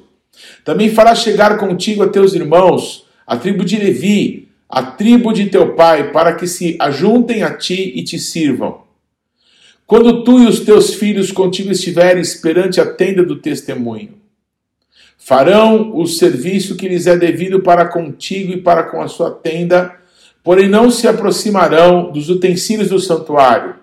Também 0.65 0.89
fará 0.89 1.15
chegar 1.15 1.59
contigo 1.59 2.03
a 2.03 2.09
teus 2.09 2.33
irmãos, 2.33 3.05
a 3.27 3.37
tribo 3.37 3.67
de 3.67 3.77
Levi, 3.77 4.49
a 4.67 4.83
tribo 4.83 5.31
de 5.31 5.51
teu 5.51 5.75
pai, 5.75 6.11
para 6.11 6.33
que 6.33 6.47
se 6.47 6.75
ajuntem 6.81 7.43
a 7.43 7.55
ti 7.55 7.93
e 7.95 8.03
te 8.03 8.19
sirvam. 8.19 8.81
Quando 9.87 10.25
tu 10.25 10.41
e 10.41 10.47
os 10.47 10.61
teus 10.61 10.95
filhos 10.95 11.31
contigo 11.31 11.71
estiveres 11.71 12.37
perante 12.37 12.81
a 12.81 12.87
tenda 12.87 13.23
do 13.23 13.37
testemunho, 13.37 14.15
farão 15.19 15.95
o 15.95 16.07
serviço 16.07 16.77
que 16.77 16.89
lhes 16.89 17.07
é 17.07 17.15
devido 17.15 17.61
para 17.61 17.85
contigo 17.85 18.53
e 18.53 18.63
para 18.63 18.85
com 18.85 19.03
a 19.03 19.07
sua 19.07 19.31
tenda, 19.31 19.95
porém 20.43 20.67
não 20.67 20.91
se 20.91 21.07
aproximarão 21.07 22.11
dos 22.11 22.31
utensílios 22.31 22.89
do 22.89 22.99
santuário, 22.99 23.78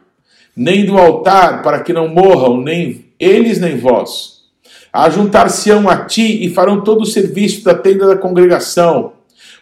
nem 0.56 0.86
do 0.86 0.98
altar, 0.98 1.62
para 1.62 1.82
que 1.82 1.92
não 1.92 2.08
morram, 2.08 2.62
nem 2.62 3.06
eles 3.20 3.60
nem 3.60 3.78
vós. 3.78 4.36
Ajuntar-se-ão 4.92 5.90
a 5.90 6.06
ti 6.06 6.46
e 6.46 6.50
farão 6.50 6.82
todo 6.82 7.02
o 7.02 7.06
serviço 7.06 7.64
da 7.64 7.74
tenda 7.74 8.08
da 8.08 8.16
congregação. 8.16 9.14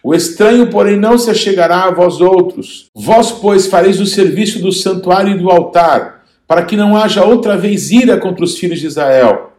O 0.03 0.13
estranho, 0.13 0.69
porém, 0.69 0.97
não 0.97 1.17
se 1.17 1.31
achegará 1.31 1.85
a 1.85 1.91
vós 1.91 2.21
outros. 2.21 2.89
Vós, 2.93 3.31
pois, 3.31 3.67
fareis 3.67 3.99
o 3.99 4.05
serviço 4.05 4.61
do 4.61 4.71
santuário 4.71 5.31
e 5.31 5.39
do 5.39 5.49
altar, 5.49 6.23
para 6.47 6.63
que 6.63 6.75
não 6.75 6.95
haja 6.95 7.25
outra 7.25 7.57
vez 7.57 7.89
ira 7.89 8.17
contra 8.17 8.43
os 8.43 8.57
filhos 8.57 8.79
de 8.79 8.87
Israel. 8.87 9.53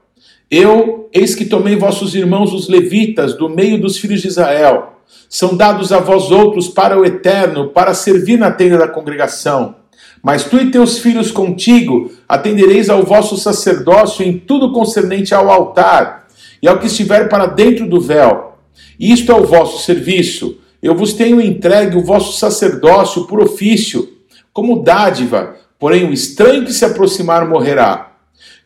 Eu, 0.50 1.08
eis 1.12 1.34
que 1.34 1.46
tomei 1.46 1.74
vossos 1.74 2.14
irmãos, 2.14 2.52
os 2.52 2.68
levitas, 2.68 3.34
do 3.34 3.48
meio 3.48 3.80
dos 3.80 3.98
filhos 3.98 4.20
de 4.20 4.28
Israel 4.28 4.94
são 5.28 5.56
dados 5.56 5.92
a 5.92 5.98
vós 5.98 6.30
outros 6.30 6.68
para 6.68 6.98
o 6.98 7.04
eterno, 7.04 7.68
para 7.68 7.94
servir 7.94 8.38
na 8.38 8.50
tenda 8.50 8.78
da 8.78 8.88
congregação. 8.88 9.76
Mas 10.24 10.44
tu 10.44 10.56
e 10.56 10.70
teus 10.70 10.98
filhos 11.00 11.30
contigo 11.30 12.10
atendereis 12.26 12.88
ao 12.88 13.02
vosso 13.02 13.36
sacerdócio 13.36 14.24
em 14.24 14.38
tudo 14.38 14.72
concernente 14.72 15.34
ao 15.34 15.50
altar 15.50 16.26
e 16.62 16.66
ao 16.66 16.78
que 16.78 16.86
estiver 16.86 17.28
para 17.28 17.44
dentro 17.44 17.86
do 17.86 18.00
véu. 18.00 18.56
Isto 18.98 19.30
é 19.30 19.34
o 19.34 19.44
vosso 19.44 19.84
serviço. 19.84 20.56
Eu 20.82 20.94
vos 20.94 21.12
tenho 21.12 21.42
entregue 21.42 21.98
o 21.98 22.02
vosso 22.02 22.38
sacerdócio 22.38 23.26
por 23.26 23.38
ofício, 23.38 24.08
como 24.50 24.82
dádiva, 24.82 25.56
porém 25.78 26.08
o 26.08 26.12
estranho 26.12 26.64
que 26.64 26.72
se 26.72 26.86
aproximar 26.86 27.46
morrerá. 27.46 28.12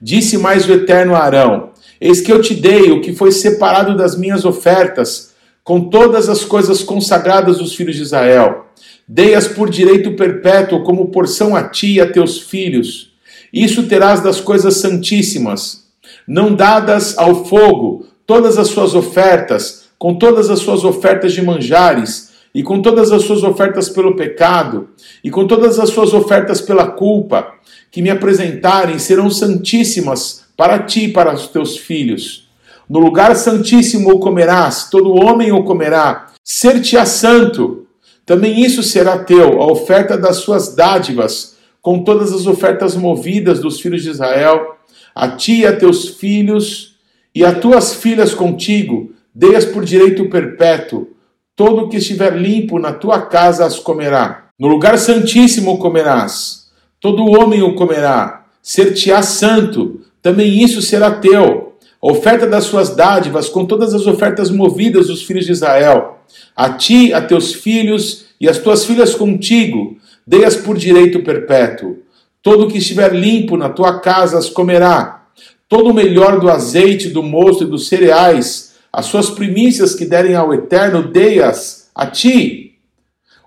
Disse 0.00 0.38
mais 0.38 0.68
o 0.68 0.72
Eterno 0.72 1.16
Arão: 1.16 1.70
Eis 2.00 2.20
que 2.20 2.32
eu 2.32 2.40
te 2.40 2.54
dei 2.54 2.92
o 2.92 3.00
que 3.00 3.12
foi 3.12 3.32
separado 3.32 3.96
das 3.96 4.16
minhas 4.16 4.44
ofertas 4.44 5.34
com 5.64 5.88
todas 5.88 6.28
as 6.28 6.44
coisas 6.44 6.84
consagradas 6.84 7.58
dos 7.58 7.74
filhos 7.74 7.96
de 7.96 8.02
Israel. 8.02 8.67
Dei-as 9.08 9.48
por 9.48 9.70
direito 9.70 10.12
perpétuo, 10.12 10.82
como 10.82 11.08
porção 11.08 11.56
a 11.56 11.62
ti 11.62 11.94
e 11.94 12.00
a 12.00 12.12
teus 12.12 12.38
filhos. 12.38 13.12
Isso 13.50 13.84
terás 13.84 14.20
das 14.20 14.38
coisas 14.38 14.76
santíssimas, 14.76 15.86
não 16.26 16.54
dadas 16.54 17.16
ao 17.16 17.46
fogo, 17.46 18.06
todas 18.26 18.58
as 18.58 18.68
suas 18.68 18.94
ofertas, 18.94 19.86
com 19.98 20.14
todas 20.14 20.50
as 20.50 20.58
suas 20.58 20.84
ofertas 20.84 21.32
de 21.32 21.40
manjares, 21.40 22.28
e 22.54 22.62
com 22.62 22.82
todas 22.82 23.10
as 23.10 23.22
suas 23.22 23.42
ofertas 23.42 23.88
pelo 23.88 24.14
pecado, 24.14 24.88
e 25.24 25.30
com 25.30 25.46
todas 25.46 25.78
as 25.78 25.88
suas 25.90 26.12
ofertas 26.12 26.60
pela 26.60 26.86
culpa, 26.86 27.54
que 27.90 28.02
me 28.02 28.10
apresentarem, 28.10 28.98
serão 28.98 29.30
santíssimas 29.30 30.44
para 30.56 30.80
ti 30.80 31.04
e 31.04 31.12
para 31.12 31.32
os 31.32 31.48
teus 31.48 31.78
filhos. 31.78 32.48
No 32.88 32.98
lugar 32.98 33.34
santíssimo 33.36 34.10
o 34.10 34.18
comerás, 34.18 34.88
todo 34.90 35.14
homem 35.14 35.52
o 35.52 35.62
comerá. 35.62 36.26
Ser-te-á 36.44 37.06
santo. 37.06 37.86
Também 38.28 38.60
isso 38.60 38.82
será 38.82 39.16
teu, 39.20 39.62
a 39.62 39.72
oferta 39.72 40.18
das 40.18 40.36
suas 40.36 40.74
dádivas, 40.74 41.56
com 41.80 42.04
todas 42.04 42.30
as 42.30 42.46
ofertas 42.46 42.94
movidas 42.94 43.58
dos 43.58 43.80
filhos 43.80 44.02
de 44.02 44.10
Israel, 44.10 44.76
a 45.14 45.28
ti 45.28 45.60
e 45.60 45.66
a 45.66 45.74
teus 45.74 46.10
filhos 46.10 46.94
e 47.34 47.42
a 47.42 47.54
tuas 47.54 47.94
filhas 47.94 48.34
contigo, 48.34 49.14
dei-as 49.34 49.64
por 49.64 49.82
direito 49.82 50.28
perpétuo. 50.28 51.08
Todo 51.56 51.88
que 51.88 51.96
estiver 51.96 52.36
limpo 52.36 52.78
na 52.78 52.92
tua 52.92 53.22
casa 53.22 53.64
as 53.64 53.78
comerá. 53.78 54.50
No 54.58 54.68
lugar 54.68 54.98
santíssimo 54.98 55.78
comerás. 55.78 56.68
Todo 57.00 57.24
homem 57.24 57.62
o 57.62 57.76
comerá. 57.76 58.44
Ser-te-á 58.62 59.22
santo. 59.22 60.02
Também 60.20 60.62
isso 60.62 60.82
será 60.82 61.12
teu 61.12 61.67
oferta 62.00 62.46
das 62.46 62.64
suas 62.64 62.94
dádivas 62.94 63.48
com 63.48 63.66
todas 63.66 63.94
as 63.94 64.06
ofertas 64.06 64.50
movidas 64.50 65.08
dos 65.08 65.22
filhos 65.22 65.46
de 65.46 65.52
Israel. 65.52 66.18
A 66.54 66.70
ti, 66.70 67.12
a 67.12 67.20
teus 67.20 67.54
filhos 67.54 68.26
e 68.40 68.48
as 68.48 68.58
tuas 68.58 68.84
filhas 68.84 69.14
contigo, 69.14 69.96
dei-as 70.26 70.56
por 70.56 70.76
direito 70.76 71.22
perpétuo. 71.22 71.98
Todo 72.42 72.66
o 72.66 72.68
que 72.68 72.78
estiver 72.78 73.14
limpo 73.14 73.56
na 73.56 73.68
tua 73.68 73.98
casa 74.00 74.38
as 74.38 74.48
comerá. 74.48 75.26
Todo 75.68 75.90
o 75.90 75.94
melhor 75.94 76.38
do 76.38 76.48
azeite, 76.48 77.10
do 77.10 77.22
mosto 77.22 77.64
e 77.64 77.66
dos 77.66 77.88
cereais, 77.88 78.74
as 78.92 79.06
suas 79.06 79.28
primícias 79.28 79.94
que 79.94 80.06
derem 80.06 80.34
ao 80.34 80.54
Eterno, 80.54 81.02
dei-as 81.02 81.90
a 81.94 82.06
ti. 82.06 82.74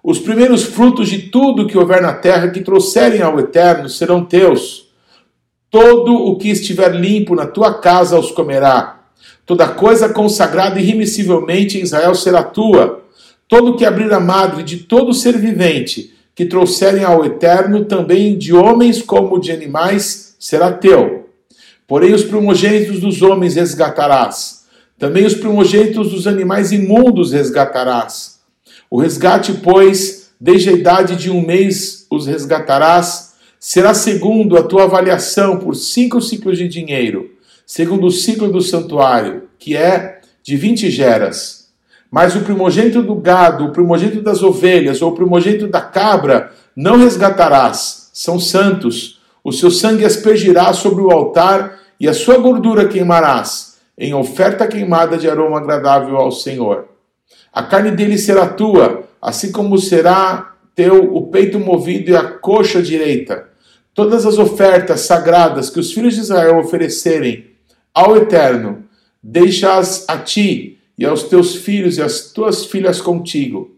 Os 0.03 0.19
primeiros 0.19 0.63
frutos 0.63 1.09
de 1.09 1.29
tudo 1.29 1.67
que 1.67 1.77
houver 1.77 2.01
na 2.01 2.13
terra 2.13 2.49
que 2.49 2.61
trouxerem 2.61 3.21
ao 3.21 3.39
Eterno 3.39 3.87
serão 3.87 4.25
teus 4.25 4.80
Todo 5.71 6.13
o 6.13 6.35
que 6.35 6.49
estiver 6.49 6.93
limpo 6.93 7.33
na 7.33 7.47
tua 7.47 7.73
casa 7.75 8.19
os 8.19 8.29
comerá. 8.29 9.05
Toda 9.45 9.69
coisa 9.69 10.09
consagrada 10.09 10.81
irremissivelmente 10.81 11.77
em 11.77 11.81
Israel 11.81 12.13
será 12.13 12.43
tua. 12.43 13.05
Todo 13.47 13.71
o 13.71 13.77
que 13.77 13.85
abrir 13.85 14.11
a 14.11 14.19
madre 14.19 14.63
de 14.63 14.79
todo 14.79 15.13
ser 15.13 15.37
vivente 15.37 16.13
que 16.35 16.45
trouxerem 16.45 17.05
ao 17.05 17.23
eterno, 17.23 17.85
também 17.85 18.37
de 18.37 18.53
homens 18.53 19.01
como 19.01 19.39
de 19.39 19.49
animais, 19.49 20.35
será 20.37 20.73
teu. 20.73 21.29
Porém, 21.87 22.13
os 22.13 22.23
primogênitos 22.25 22.99
dos 22.99 23.21
homens 23.21 23.55
resgatarás. 23.55 24.65
Também 24.99 25.25
os 25.25 25.35
primogênitos 25.35 26.11
dos 26.11 26.27
animais 26.27 26.73
imundos 26.73 27.31
resgatarás. 27.31 28.41
O 28.89 28.99
resgate, 28.99 29.53
pois, 29.53 30.31
desde 30.39 30.69
a 30.69 30.73
idade 30.73 31.15
de 31.15 31.29
um 31.29 31.41
mês 31.41 32.05
os 32.09 32.27
resgatarás 32.27 33.30
será 33.63 33.93
segundo 33.93 34.57
a 34.57 34.63
tua 34.63 34.85
avaliação 34.85 35.59
por 35.59 35.75
cinco 35.75 36.19
ciclos 36.19 36.57
de 36.57 36.67
dinheiro, 36.67 37.29
segundo 37.63 38.07
o 38.07 38.11
ciclo 38.11 38.51
do 38.51 38.59
santuário, 38.59 39.43
que 39.59 39.77
é 39.77 40.19
de 40.41 40.57
vinte 40.57 40.89
geras. 40.89 41.69
Mas 42.09 42.35
o 42.35 42.41
primogênito 42.41 43.03
do 43.03 43.13
gado, 43.13 43.65
o 43.65 43.71
primogênito 43.71 44.19
das 44.19 44.41
ovelhas 44.41 44.99
ou 45.03 45.11
o 45.11 45.15
primogênito 45.15 45.67
da 45.67 45.79
cabra 45.79 46.51
não 46.75 46.97
resgatarás, 46.97 48.09
são 48.11 48.39
santos. 48.39 49.21
O 49.43 49.51
seu 49.51 49.69
sangue 49.69 50.05
aspergirás 50.05 50.77
sobre 50.77 51.03
o 51.03 51.11
altar 51.11 51.79
e 51.99 52.07
a 52.07 52.15
sua 52.15 52.37
gordura 52.39 52.87
queimarás, 52.87 53.77
em 53.95 54.11
oferta 54.11 54.67
queimada 54.67 55.19
de 55.19 55.29
aroma 55.29 55.59
agradável 55.59 56.17
ao 56.17 56.31
Senhor. 56.31 56.87
A 57.53 57.61
carne 57.61 57.91
dele 57.91 58.17
será 58.17 58.47
tua, 58.47 59.03
assim 59.21 59.51
como 59.51 59.77
será 59.77 60.55
teu 60.73 61.15
o 61.15 61.27
peito 61.27 61.59
movido 61.59 62.09
e 62.09 62.15
a 62.15 62.23
coxa 62.23 62.81
direita 62.81 63.50
todas 63.93 64.25
as 64.25 64.37
ofertas 64.37 65.01
sagradas 65.01 65.69
que 65.69 65.79
os 65.79 65.91
filhos 65.91 66.15
de 66.15 66.21
Israel 66.21 66.57
oferecerem 66.57 67.51
ao 67.93 68.15
Eterno, 68.15 68.85
deixa-as 69.21 70.05
a 70.07 70.17
ti 70.17 70.79
e 70.97 71.05
aos 71.05 71.23
teus 71.23 71.55
filhos 71.55 71.97
e 71.97 72.01
às 72.01 72.31
tuas 72.31 72.65
filhas 72.65 73.01
contigo. 73.01 73.75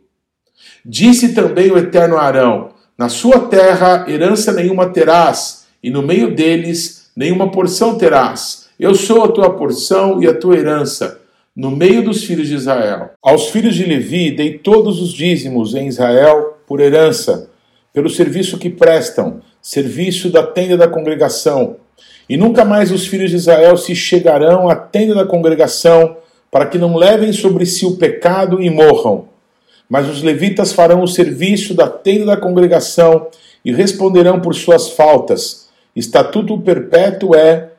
Disse 0.85 1.33
também 1.33 1.71
o 1.71 1.77
Eterno 1.77 2.17
a 2.17 2.23
Arão: 2.23 2.73
Na 2.97 3.09
sua 3.09 3.47
terra 3.47 4.05
herança 4.07 4.51
nenhuma 4.51 4.89
terás, 4.89 5.65
e 5.81 5.89
no 5.89 6.01
meio 6.01 6.35
deles 6.35 7.11
nenhuma 7.15 7.51
porção 7.51 7.97
terás. 7.97 8.67
Eu 8.79 8.95
sou 8.95 9.23
a 9.23 9.31
tua 9.31 9.51
porção 9.51 10.21
e 10.21 10.27
a 10.27 10.37
tua 10.37 10.57
herança, 10.57 11.21
no 11.55 11.71
meio 11.71 12.03
dos 12.03 12.23
filhos 12.23 12.47
de 12.47 12.55
Israel. 12.55 13.11
Aos 13.21 13.49
filhos 13.49 13.75
de 13.75 13.85
Levi 13.85 14.31
dei 14.31 14.57
todos 14.57 15.01
os 15.01 15.13
dízimos 15.13 15.73
em 15.75 15.87
Israel 15.87 16.57
por 16.67 16.79
herança, 16.79 17.49
pelo 17.93 18.09
serviço 18.09 18.57
que 18.57 18.69
prestam 18.69 19.41
serviço 19.63 20.29
da 20.29 20.43
tenda 20.43 20.75
da 20.75 20.89
congregação. 20.89 21.77
E 22.27 22.35
nunca 22.35 22.65
mais 22.65 22.91
os 22.91 23.07
filhos 23.07 23.31
de 23.31 23.37
Israel 23.37 23.77
se 23.77 23.95
chegarão 23.95 24.67
à 24.67 24.75
tenda 24.75 25.15
da 25.15 25.25
congregação, 25.25 26.17
para 26.51 26.65
que 26.65 26.77
não 26.77 26.97
levem 26.97 27.31
sobre 27.31 27.65
si 27.65 27.85
o 27.85 27.95
pecado 27.95 28.61
e 28.61 28.69
morram. 28.69 29.29
Mas 29.89 30.07
os 30.09 30.21
levitas 30.21 30.73
farão 30.73 31.01
o 31.01 31.07
serviço 31.07 31.73
da 31.73 31.87
tenda 31.87 32.25
da 32.25 32.37
congregação 32.37 33.27
e 33.63 33.71
responderão 33.71 34.39
por 34.39 34.53
suas 34.53 34.89
faltas. 34.89 35.69
Estatuto 35.95 36.59
perpétuo 36.59 37.33
é 37.33 37.69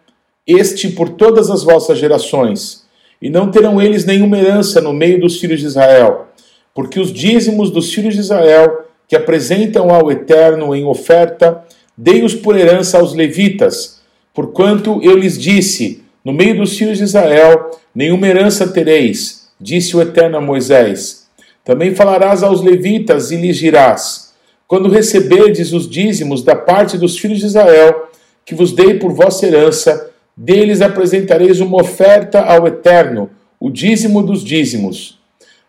este 0.47 0.89
por 0.89 1.11
todas 1.11 1.51
as 1.51 1.63
vossas 1.63 1.99
gerações. 1.99 2.85
E 3.21 3.29
não 3.29 3.51
terão 3.51 3.81
eles 3.81 4.05
nenhuma 4.05 4.39
herança 4.39 4.81
no 4.81 4.93
meio 4.93 5.21
dos 5.21 5.39
filhos 5.39 5.61
de 5.61 5.67
Israel, 5.67 6.29
porque 6.75 6.99
os 6.99 7.13
dízimos 7.13 7.71
dos 7.71 7.93
filhos 7.93 8.15
de 8.15 8.21
Israel, 8.21 8.84
que 9.09 9.17
apresentam 9.17 9.91
ao 9.91 10.11
Eterno 10.11 10.75
em 10.75 10.85
oferta, 10.85 11.65
dei-os 11.97 12.35
por 12.35 12.57
herança 12.57 12.99
aos 12.99 13.15
levitas, 13.15 14.01
porquanto 14.33 15.01
eu 15.03 15.17
lhes 15.17 15.39
disse: 15.39 16.03
No 16.25 16.33
meio 16.33 16.57
dos 16.57 16.77
filhos 16.77 16.99
de 16.99 17.05
Israel, 17.05 17.71
nenhuma 17.95 18.27
herança 18.27 18.67
tereis, 18.67 19.49
disse 19.61 19.97
o 19.97 20.03
Eterno 20.03 20.39
a 20.39 20.41
Moisés. 20.41 21.27
Também 21.65 21.95
falarás 21.95 22.43
aos 22.43 22.61
levitas 22.61 23.31
e 23.31 23.37
lhes 23.37 23.57
dirás: 23.57 24.35
Quando 24.67 24.89
receberdes 24.89 25.73
os 25.73 25.89
dízimos 25.89 26.43
da 26.43 26.57
parte 26.57 26.99
dos 26.99 27.19
filhos 27.19 27.41
de 27.41 27.47
Israel, 27.47 28.09
que 28.45 28.55
vos 28.55 28.73
dei 28.73 28.95
por 28.95 29.13
vossa 29.13 29.47
herança, 29.47 30.11
deles 30.37 30.81
apresentareis 30.81 31.61
uma 31.61 31.81
oferta 31.81 32.41
ao 32.41 32.67
Eterno, 32.67 33.31
o 33.59 33.71
dízimo 33.71 34.23
dos 34.23 34.45
dízimos. 34.45 35.19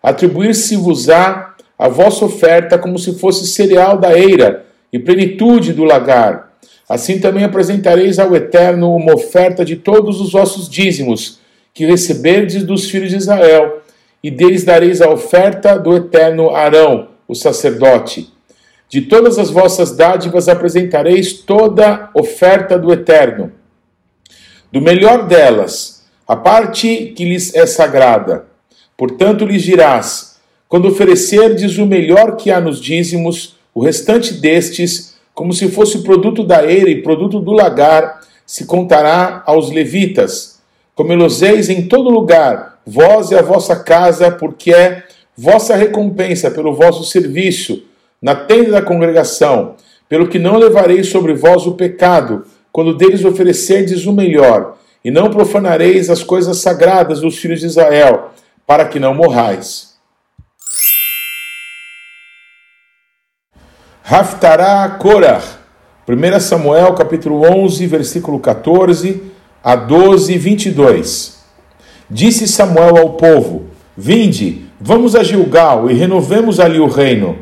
Atribuir-se-vos-á 0.01 1.44
a 1.77 1.87
vossa 1.87 2.25
oferta 2.25 2.77
como 2.77 2.97
se 2.97 3.17
fosse 3.19 3.47
cereal 3.47 3.97
da 3.97 4.17
eira 4.17 4.65
e 4.91 4.99
plenitude 4.99 5.73
do 5.73 5.83
lagar. 5.83 6.53
Assim 6.87 7.19
também 7.19 7.43
apresentareis 7.43 8.19
ao 8.19 8.35
Eterno 8.35 8.95
uma 8.95 9.13
oferta 9.13 9.65
de 9.65 9.75
todos 9.75 10.21
os 10.21 10.31
vossos 10.31 10.69
dízimos, 10.69 11.39
que 11.73 11.85
receberdes 11.85 12.63
dos 12.63 12.89
filhos 12.89 13.09
de 13.09 13.17
Israel, 13.17 13.81
e 14.23 14.31
deles 14.31 14.63
dareis 14.63 15.01
a 15.01 15.09
oferta 15.09 15.77
do 15.77 15.95
Eterno 15.95 16.51
Arão, 16.51 17.09
o 17.27 17.35
sacerdote. 17.35 18.29
De 18.87 19.01
todas 19.01 19.37
as 19.37 19.49
vossas 19.49 19.95
dádivas 19.95 20.47
apresentareis 20.47 21.33
toda 21.33 22.09
oferta 22.13 22.77
do 22.77 22.93
Eterno 22.93 23.51
do 24.75 24.81
melhor 24.81 25.25
delas, 25.25 26.05
a 26.27 26.35
parte 26.35 27.13
que 27.15 27.23
lhes 27.23 27.55
é 27.55 27.65
sagrada. 27.65 28.45
Portanto, 28.97 29.45
lhes 29.45 29.63
dirás: 29.63 30.34
quando 30.75 30.89
oferecerdes 30.89 31.77
o 31.77 31.85
melhor 31.85 32.35
que 32.35 32.51
há 32.51 32.59
nos 32.59 32.81
dízimos, 32.81 33.55
o 33.73 33.81
restante 33.81 34.33
destes, 34.33 35.15
como 35.33 35.53
se 35.53 35.69
fosse 35.69 35.99
produto 35.99 36.43
da 36.43 36.69
eira 36.69 36.89
e 36.89 37.01
produto 37.01 37.39
do 37.39 37.53
lagar, 37.53 38.19
se 38.45 38.65
contará 38.65 39.41
aos 39.45 39.71
levitas. 39.71 40.59
Comeloseis 40.93 41.69
em 41.69 41.87
todo 41.87 42.09
lugar, 42.09 42.77
vós 42.85 43.31
e 43.31 43.35
a 43.35 43.41
vossa 43.41 43.77
casa, 43.77 44.29
porque 44.29 44.73
é 44.73 45.03
vossa 45.37 45.77
recompensa 45.77 46.51
pelo 46.51 46.75
vosso 46.75 47.05
serviço 47.05 47.81
na 48.21 48.35
tenda 48.35 48.71
da 48.71 48.81
congregação, 48.81 49.75
pelo 50.09 50.27
que 50.27 50.37
não 50.37 50.57
levareis 50.57 51.07
sobre 51.07 51.33
vós 51.33 51.65
o 51.65 51.75
pecado, 51.75 52.45
quando 52.69 52.97
deles 52.97 53.23
oferecerdes 53.23 54.05
o 54.05 54.11
melhor, 54.11 54.75
e 55.05 55.09
não 55.09 55.29
profanareis 55.29 56.09
as 56.09 56.21
coisas 56.21 56.57
sagradas 56.57 57.21
dos 57.21 57.37
filhos 57.37 57.61
de 57.61 57.67
Israel, 57.67 58.31
para 58.67 58.83
que 58.83 58.99
não 58.99 59.13
morrais. 59.13 59.94
Haftará 64.07 64.87
Korah, 64.99 65.41
1 66.07 66.39
Samuel 66.39 66.93
capítulo 66.93 67.41
11, 67.41 67.87
versículo 67.87 68.39
14 68.39 69.23
a 69.63 69.75
12, 69.75 70.37
22. 70.37 71.39
Disse 72.07 72.47
Samuel 72.47 72.99
ao 72.99 73.13
povo: 73.13 73.63
Vinde, 73.97 74.61
vamos 74.79 75.15
a 75.15 75.23
Gilgal 75.23 75.89
e 75.89 75.95
renovemos 75.95 76.59
ali 76.59 76.79
o 76.79 76.85
reino. 76.85 77.35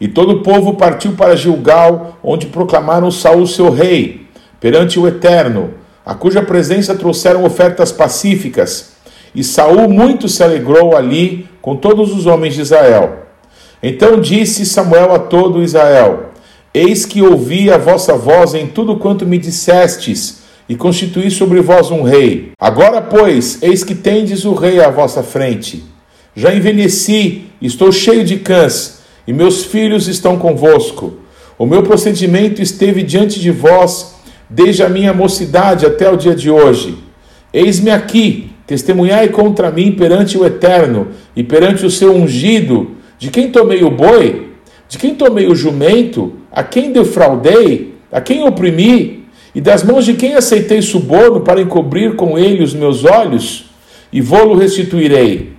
E 0.00 0.06
todo 0.06 0.34
o 0.34 0.42
povo 0.44 0.74
partiu 0.74 1.14
para 1.14 1.34
Gilgal, 1.34 2.16
onde 2.22 2.46
proclamaram 2.46 3.10
Saul 3.10 3.44
seu 3.44 3.68
rei 3.68 4.28
perante 4.60 5.00
o 5.00 5.08
Eterno, 5.08 5.74
a 6.04 6.14
cuja 6.14 6.40
presença 6.40 6.94
trouxeram 6.94 7.44
ofertas 7.44 7.90
pacíficas, 7.90 8.92
e 9.34 9.42
Saul 9.42 9.88
muito 9.88 10.28
se 10.28 10.40
alegrou 10.40 10.96
ali 10.96 11.48
com 11.60 11.74
todos 11.74 12.14
os 12.14 12.26
homens 12.26 12.54
de 12.54 12.60
Israel. 12.60 13.25
Então 13.88 14.20
disse 14.20 14.66
Samuel 14.66 15.12
a 15.12 15.18
todo 15.20 15.62
Israel: 15.62 16.30
Eis 16.74 17.06
que 17.06 17.22
ouvi 17.22 17.70
a 17.70 17.78
vossa 17.78 18.16
voz 18.16 18.52
em 18.52 18.66
tudo 18.66 18.96
quanto 18.96 19.24
me 19.24 19.38
dissestes, 19.38 20.40
e 20.68 20.74
constituí 20.74 21.30
sobre 21.30 21.60
vós 21.60 21.92
um 21.92 22.02
rei. 22.02 22.50
Agora, 22.58 23.00
pois, 23.00 23.62
eis 23.62 23.84
que 23.84 23.94
tendes 23.94 24.44
o 24.44 24.54
rei 24.54 24.80
à 24.80 24.90
vossa 24.90 25.22
frente. 25.22 25.84
Já 26.34 26.52
envelheci, 26.52 27.44
estou 27.62 27.92
cheio 27.92 28.24
de 28.24 28.38
cãs, 28.38 29.02
e 29.24 29.32
meus 29.32 29.64
filhos 29.64 30.08
estão 30.08 30.36
convosco. 30.36 31.18
O 31.56 31.64
meu 31.64 31.84
procedimento 31.84 32.60
esteve 32.60 33.04
diante 33.04 33.38
de 33.38 33.52
vós 33.52 34.16
desde 34.50 34.82
a 34.82 34.88
minha 34.88 35.14
mocidade 35.14 35.86
até 35.86 36.10
o 36.10 36.16
dia 36.16 36.34
de 36.34 36.50
hoje. 36.50 36.98
Eis-me 37.52 37.92
aqui, 37.92 38.50
testemunhai 38.66 39.28
contra 39.28 39.70
mim 39.70 39.92
perante 39.92 40.36
o 40.36 40.44
Eterno 40.44 41.06
e 41.36 41.44
perante 41.44 41.86
o 41.86 41.90
seu 41.90 42.12
ungido, 42.12 42.95
de 43.18 43.30
quem 43.30 43.50
tomei 43.50 43.82
o 43.82 43.90
boi, 43.90 44.50
de 44.88 44.98
quem 44.98 45.14
tomei 45.14 45.46
o 45.46 45.54
jumento, 45.54 46.34
a 46.50 46.62
quem 46.62 46.92
defraudei, 46.92 47.94
a 48.10 48.20
quem 48.20 48.42
oprimi, 48.44 49.24
e 49.54 49.60
das 49.60 49.82
mãos 49.82 50.04
de 50.04 50.14
quem 50.14 50.34
aceitei 50.34 50.82
suborno 50.82 51.40
para 51.40 51.60
encobrir 51.60 52.14
com 52.14 52.38
ele 52.38 52.62
os 52.62 52.74
meus 52.74 53.04
olhos, 53.04 53.70
e 54.12 54.20
vou-lo 54.20 54.54
restituirei. 54.54 55.52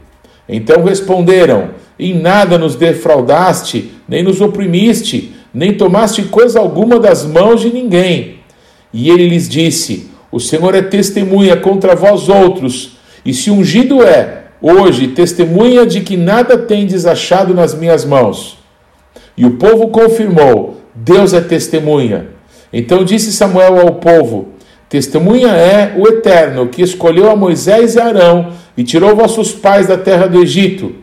Então 0.48 0.84
responderam: 0.84 1.72
Em 2.00 2.14
nada 2.14 2.58
nos 2.58 2.76
defraudaste, 2.76 3.92
nem 4.08 4.24
nos 4.24 4.40
oprimiste, 4.40 5.34
nem 5.54 5.74
tomaste 5.74 6.24
coisa 6.24 6.60
alguma 6.60 7.00
das 7.00 7.26
mãos 7.26 7.62
de 7.62 7.72
ninguém 7.72 8.38
e 8.94 9.10
ele 9.10 9.28
lhes 9.28 9.48
disse: 9.48 10.08
O 10.32 10.40
Senhor 10.40 10.74
é 10.76 10.82
testemunha 10.82 11.58
contra 11.58 11.96
vós 11.96 12.30
outros, 12.30 12.98
e 13.26 13.34
se 13.34 13.52
ungido 13.52 14.04
é, 14.04 14.37
hoje, 14.62 15.10
testemunha 15.10 15.86
de 15.86 16.02
que 16.02 16.18
nada 16.18 16.58
tendes 16.58 17.06
achado 17.06 17.54
nas 17.54 17.74
minhas 17.74 18.06
mãos. 18.06 18.58
E 19.36 19.46
o 19.46 19.52
povo 19.58 19.90
confirmou: 19.90 20.82
Deus 20.94 21.34
é 21.34 21.42
testemunha. 21.42 22.28
Então 22.72 23.04
disse 23.04 23.32
Samuel 23.32 23.80
ao 23.80 23.96
povo: 23.96 24.50
Testemunha 24.90 25.50
é 25.50 25.96
o 25.98 26.08
Eterno, 26.08 26.68
que 26.68 26.82
escolheu 26.82 27.30
a 27.30 27.36
Moisés 27.36 27.96
e 27.96 28.00
Arão 28.00 28.54
e 28.76 28.84
tirou 28.84 29.16
vossos 29.16 29.52
pais 29.52 29.88
da 29.88 29.98
terra 29.98 30.28
do 30.28 30.42
Egito. 30.42 30.96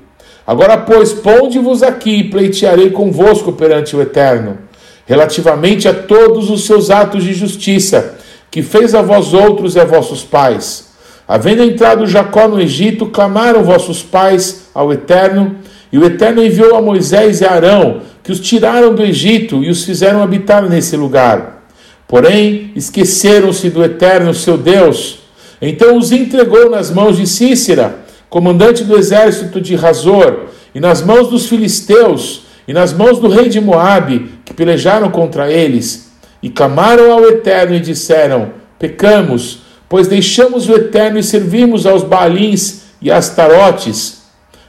Agora, 0.47 0.77
pois, 0.77 1.13
ponde-vos 1.13 1.83
aqui 1.83 2.19
e 2.19 2.31
pleitearei 2.31 2.91
convosco 2.91 3.53
perante 3.53 3.97
o 3.97 4.03
Eterno 4.03 4.59
relativamente 5.07 5.87
a 5.87 5.95
todos 5.95 6.51
os 6.51 6.67
seus 6.67 6.91
atos 6.91 7.25
de 7.25 7.35
justiça, 7.35 8.17
que 8.51 8.63
fez 8.63 8.95
a 8.95 9.03
vós 9.03 9.35
outros 9.35 9.77
e 9.77 9.81
a 9.81 9.85
vossos 9.85 10.23
pais. 10.23 10.94
Havendo 11.27 11.63
entrado 11.63 12.07
Jacó 12.07 12.47
no 12.47 12.61
Egito, 12.61 13.07
clamaram 13.07 13.65
vossos 13.65 14.03
pais 14.03 14.69
ao 14.75 14.93
Eterno, 14.93 15.57
e 15.91 15.99
o 15.99 16.05
Eterno 16.05 16.45
enviou 16.45 16.77
a 16.77 16.83
Moisés 16.83 17.41
e 17.41 17.45
a 17.45 17.53
Arão, 17.53 18.03
que 18.23 18.33
os 18.33 18.41
tiraram 18.41 18.95
do 18.95 19.03
Egito 19.03 19.63
e 19.63 19.71
os 19.71 19.85
fizeram 19.85 20.23
habitar 20.23 20.69
nesse 20.69 20.97
lugar. 20.97 21.65
Porém, 22.07 22.73
esqueceram-se 22.77 23.71
do 23.71 23.83
Eterno, 23.83 24.35
seu 24.35 24.59
Deus. 24.59 25.21
Então 25.63 25.97
os 25.97 26.13
entregou 26.13 26.69
nas 26.69 26.91
mãos 26.91 27.17
de 27.17 27.27
Cícera, 27.27 28.01
comandante 28.29 28.85
do 28.85 28.99
exército 28.99 29.61
de 29.61 29.75
Razor, 29.75 30.47
e 30.75 30.81
nas 30.81 31.03
mãos 31.03 31.29
dos 31.29 31.47
filisteus, 31.47 32.43
e 32.69 32.73
nas 32.73 32.93
mãos 32.93 33.19
do 33.19 33.29
rei 33.29 33.49
de 33.49 33.61
Moabe, 33.61 34.31
que 34.45 34.53
pelejaram 34.53 35.11
contra 35.11 35.51
eles, 35.51 36.11
e 36.43 36.51
clamaram 36.51 37.13
ao 37.13 37.25
Eterno 37.25 37.77
e 37.77 37.81
disseram: 37.81 38.51
Pecamos, 38.79 39.64
pois 39.95 40.09
deixamos 40.09 40.69
o 40.69 40.75
Eterno 40.75 41.21
e 41.21 41.23
servimos 41.23 41.87
aos 41.87 42.03
Baalins 42.03 42.81
e 43.01 43.13
às 43.13 43.29
Tarotes. 43.29 44.25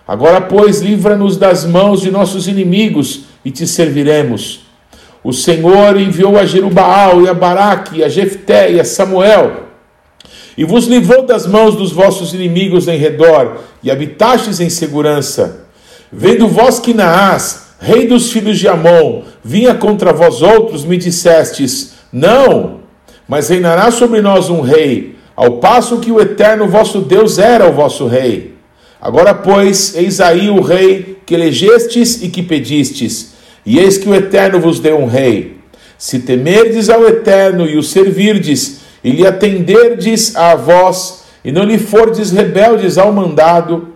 Agora, 0.07 0.39
pois, 0.39 0.81
livra-nos 0.81 1.35
das 1.35 1.65
mãos 1.65 2.01
de 2.01 2.11
nossos 2.11 2.47
inimigos 2.47 3.21
e 3.43 3.49
te 3.49 3.65
serviremos. 3.65 4.67
O 5.23 5.33
Senhor 5.33 5.99
enviou 5.99 6.37
a 6.37 6.45
Jerubaal 6.45 7.23
e 7.23 7.27
a 7.27 7.33
Baraque, 7.33 7.97
e 7.97 8.03
a 8.03 8.07
Jefté 8.07 8.71
e 8.71 8.79
a 8.79 8.85
Samuel, 8.85 9.63
e 10.55 10.63
vos 10.63 10.85
livrou 10.85 11.25
das 11.25 11.47
mãos 11.47 11.75
dos 11.75 11.91
vossos 11.91 12.31
inimigos 12.35 12.87
em 12.87 12.99
redor, 12.99 13.61
e 13.81 13.89
habitastes 13.89 14.59
em 14.59 14.69
segurança. 14.69 15.65
Vendo 16.11 16.47
vós 16.47 16.79
que 16.79 16.93
Naás, 16.93 17.69
rei 17.79 18.05
dos 18.05 18.31
filhos 18.31 18.59
de 18.59 18.67
Amon, 18.67 19.23
vinha 19.43 19.73
contra 19.73 20.13
vós 20.13 20.43
outros, 20.43 20.85
me 20.85 20.97
dissestes: 20.97 21.95
Não, 22.13 22.81
mas 23.27 23.49
reinará 23.49 23.89
sobre 23.89 24.21
nós 24.21 24.51
um 24.51 24.61
rei, 24.61 25.14
ao 25.35 25.57
passo 25.57 25.99
que 25.99 26.11
o 26.11 26.21
eterno 26.21 26.67
vosso 26.67 26.99
Deus 27.01 27.37
era 27.37 27.67
o 27.67 27.73
vosso 27.73 28.07
rei. 28.07 28.55
Agora, 29.01 29.33
pois, 29.33 29.95
eis 29.95 30.21
aí 30.21 30.49
o 30.49 30.61
rei 30.61 31.19
que 31.25 31.33
elegestes 31.33 32.23
e 32.23 32.29
que 32.29 32.41
pedistes, 32.41 33.33
e 33.65 33.79
eis 33.79 33.97
que 33.97 34.07
o 34.07 34.15
eterno 34.15 34.59
vos 34.59 34.79
deu 34.79 34.97
um 34.97 35.07
rei. 35.07 35.57
Se 35.97 36.19
temerdes 36.19 36.89
ao 36.89 37.05
eterno 37.07 37.67
e 37.67 37.77
o 37.77 37.83
servirdes, 37.83 38.81
e 39.03 39.11
lhe 39.11 39.25
atenderdes 39.25 40.35
a 40.35 40.55
vós, 40.55 41.23
e 41.43 41.51
não 41.51 41.63
lhe 41.63 41.77
fordes 41.77 42.31
rebeldes 42.31 42.97
ao 42.97 43.11
mandado, 43.11 43.89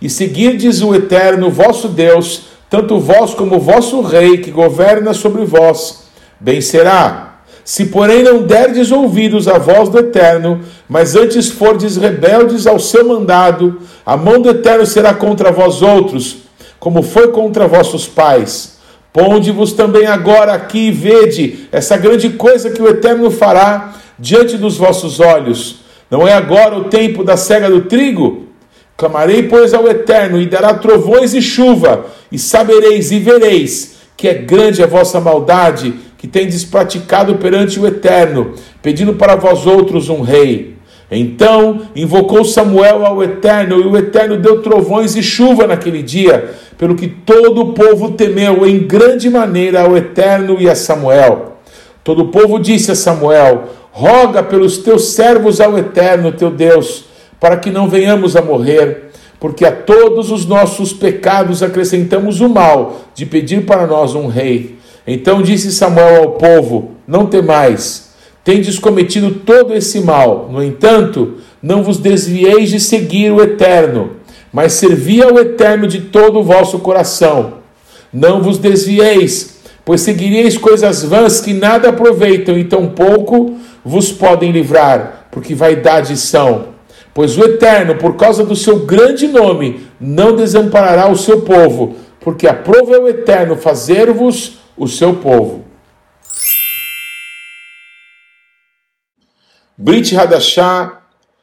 e 0.00 0.10
seguirdes 0.10 0.82
o 0.82 0.94
eterno 0.94 1.50
vosso 1.50 1.88
Deus, 1.88 2.46
tanto 2.68 2.98
vós 2.98 3.34
como 3.34 3.56
o 3.56 3.60
vosso 3.60 4.00
rei 4.00 4.38
que 4.38 4.50
governa 4.50 5.14
sobre 5.14 5.44
vós, 5.44 6.04
bem 6.40 6.60
será. 6.60 7.25
Se, 7.66 7.86
porém, 7.86 8.22
não 8.22 8.42
derdes 8.42 8.92
ouvidos 8.92 9.48
à 9.48 9.58
voz 9.58 9.88
do 9.88 9.98
Eterno, 9.98 10.60
mas 10.88 11.16
antes 11.16 11.48
fordes 11.48 11.96
rebeldes 11.96 12.64
ao 12.64 12.78
seu 12.78 13.04
mandado, 13.04 13.80
a 14.06 14.16
mão 14.16 14.40
do 14.40 14.50
Eterno 14.50 14.86
será 14.86 15.12
contra 15.12 15.50
vós 15.50 15.82
outros, 15.82 16.36
como 16.78 17.02
foi 17.02 17.32
contra 17.32 17.66
vossos 17.66 18.06
pais. 18.06 18.78
Ponde-vos 19.12 19.72
também 19.72 20.06
agora 20.06 20.52
aqui 20.52 20.86
e 20.86 20.92
vede 20.92 21.66
essa 21.72 21.96
grande 21.96 22.30
coisa 22.30 22.70
que 22.70 22.80
o 22.80 22.86
Eterno 22.88 23.32
fará 23.32 23.94
diante 24.16 24.56
dos 24.56 24.76
vossos 24.76 25.18
olhos. 25.18 25.80
Não 26.08 26.26
é 26.26 26.34
agora 26.34 26.78
o 26.78 26.84
tempo 26.84 27.24
da 27.24 27.36
cega 27.36 27.68
do 27.68 27.80
trigo? 27.80 28.44
Clamarei, 28.96 29.42
pois, 29.42 29.74
ao 29.74 29.88
Eterno, 29.88 30.40
e 30.40 30.46
dará 30.46 30.72
trovões 30.74 31.34
e 31.34 31.42
chuva, 31.42 32.06
e 32.30 32.38
sabereis 32.38 33.10
e 33.10 33.18
vereis 33.18 33.96
que 34.16 34.28
é 34.28 34.34
grande 34.34 34.82
a 34.82 34.86
vossa 34.86 35.20
maldade, 35.20 35.94
que 36.26 36.32
tendes 36.32 36.64
praticado 36.64 37.36
perante 37.36 37.78
o 37.78 37.86
Eterno, 37.86 38.54
pedindo 38.82 39.14
para 39.14 39.36
vós 39.36 39.64
outros 39.64 40.08
um 40.08 40.22
rei. 40.22 40.74
Então 41.08 41.82
invocou 41.94 42.44
Samuel 42.44 43.06
ao 43.06 43.22
Eterno, 43.22 43.80
e 43.80 43.86
o 43.86 43.96
Eterno 43.96 44.36
deu 44.36 44.60
trovões 44.60 45.14
e 45.14 45.22
chuva 45.22 45.68
naquele 45.68 46.02
dia, 46.02 46.50
pelo 46.76 46.96
que 46.96 47.06
todo 47.06 47.60
o 47.60 47.72
povo 47.72 48.10
temeu 48.10 48.66
em 48.66 48.80
grande 48.80 49.30
maneira 49.30 49.82
ao 49.82 49.96
Eterno 49.96 50.56
e 50.58 50.68
a 50.68 50.74
Samuel. 50.74 51.58
Todo 52.02 52.24
o 52.24 52.28
povo 52.28 52.58
disse 52.58 52.90
a 52.90 52.96
Samuel: 52.96 53.68
Roga 53.92 54.42
pelos 54.42 54.78
teus 54.78 55.10
servos 55.10 55.60
ao 55.60 55.78
Eterno, 55.78 56.32
teu 56.32 56.50
Deus 56.50 57.04
para 57.38 57.56
que 57.56 57.70
não 57.70 57.88
venhamos 57.88 58.34
a 58.34 58.42
morrer, 58.42 59.10
porque 59.38 59.64
a 59.64 59.72
todos 59.72 60.30
os 60.30 60.46
nossos 60.46 60.92
pecados 60.92 61.62
acrescentamos 61.62 62.40
o 62.40 62.48
mal 62.48 63.02
de 63.14 63.26
pedir 63.26 63.66
para 63.66 63.86
nós 63.86 64.14
um 64.14 64.26
rei. 64.26 64.75
Então 65.06 65.40
disse 65.40 65.70
Samuel 65.70 66.22
ao 66.22 66.30
povo: 66.32 66.92
Não 67.06 67.26
temais, 67.26 68.10
tendes 68.42 68.78
cometido 68.78 69.30
todo 69.30 69.72
esse 69.72 70.00
mal. 70.00 70.48
No 70.50 70.62
entanto, 70.62 71.34
não 71.62 71.82
vos 71.82 71.98
desvieis 71.98 72.70
de 72.70 72.80
seguir 72.80 73.30
o 73.32 73.42
Eterno, 73.42 74.12
mas 74.52 74.72
servi 74.72 75.22
ao 75.22 75.38
Eterno 75.38 75.86
de 75.86 76.00
todo 76.00 76.40
o 76.40 76.42
vosso 76.42 76.78
coração. 76.80 77.54
Não 78.12 78.42
vos 78.42 78.58
desvieis, 78.58 79.58
pois 79.84 80.00
seguireis 80.00 80.56
coisas 80.56 81.04
vãs 81.04 81.40
que 81.40 81.52
nada 81.52 81.90
aproveitam 81.90 82.58
e 82.58 82.64
tão 82.64 82.88
pouco 82.88 83.56
vos 83.84 84.10
podem 84.10 84.50
livrar, 84.50 85.28
porque 85.30 85.54
vaidade 85.54 86.16
são. 86.16 86.76
Pois 87.14 87.38
o 87.38 87.44
Eterno, 87.44 87.96
por 87.96 88.16
causa 88.16 88.44
do 88.44 88.54
seu 88.54 88.80
grande 88.80 89.26
nome, 89.26 89.80
não 90.00 90.36
desamparará 90.36 91.08
o 91.08 91.16
seu 91.16 91.40
povo, 91.40 91.94
porque 92.20 92.46
aprova 92.46 92.98
o 92.98 93.08
Eterno 93.08 93.56
fazer-vos 93.56 94.58
o 94.76 94.86
seu 94.86 95.14
povo. 95.16 95.64
Brit 99.78 100.16
Hadashah, 100.16 101.02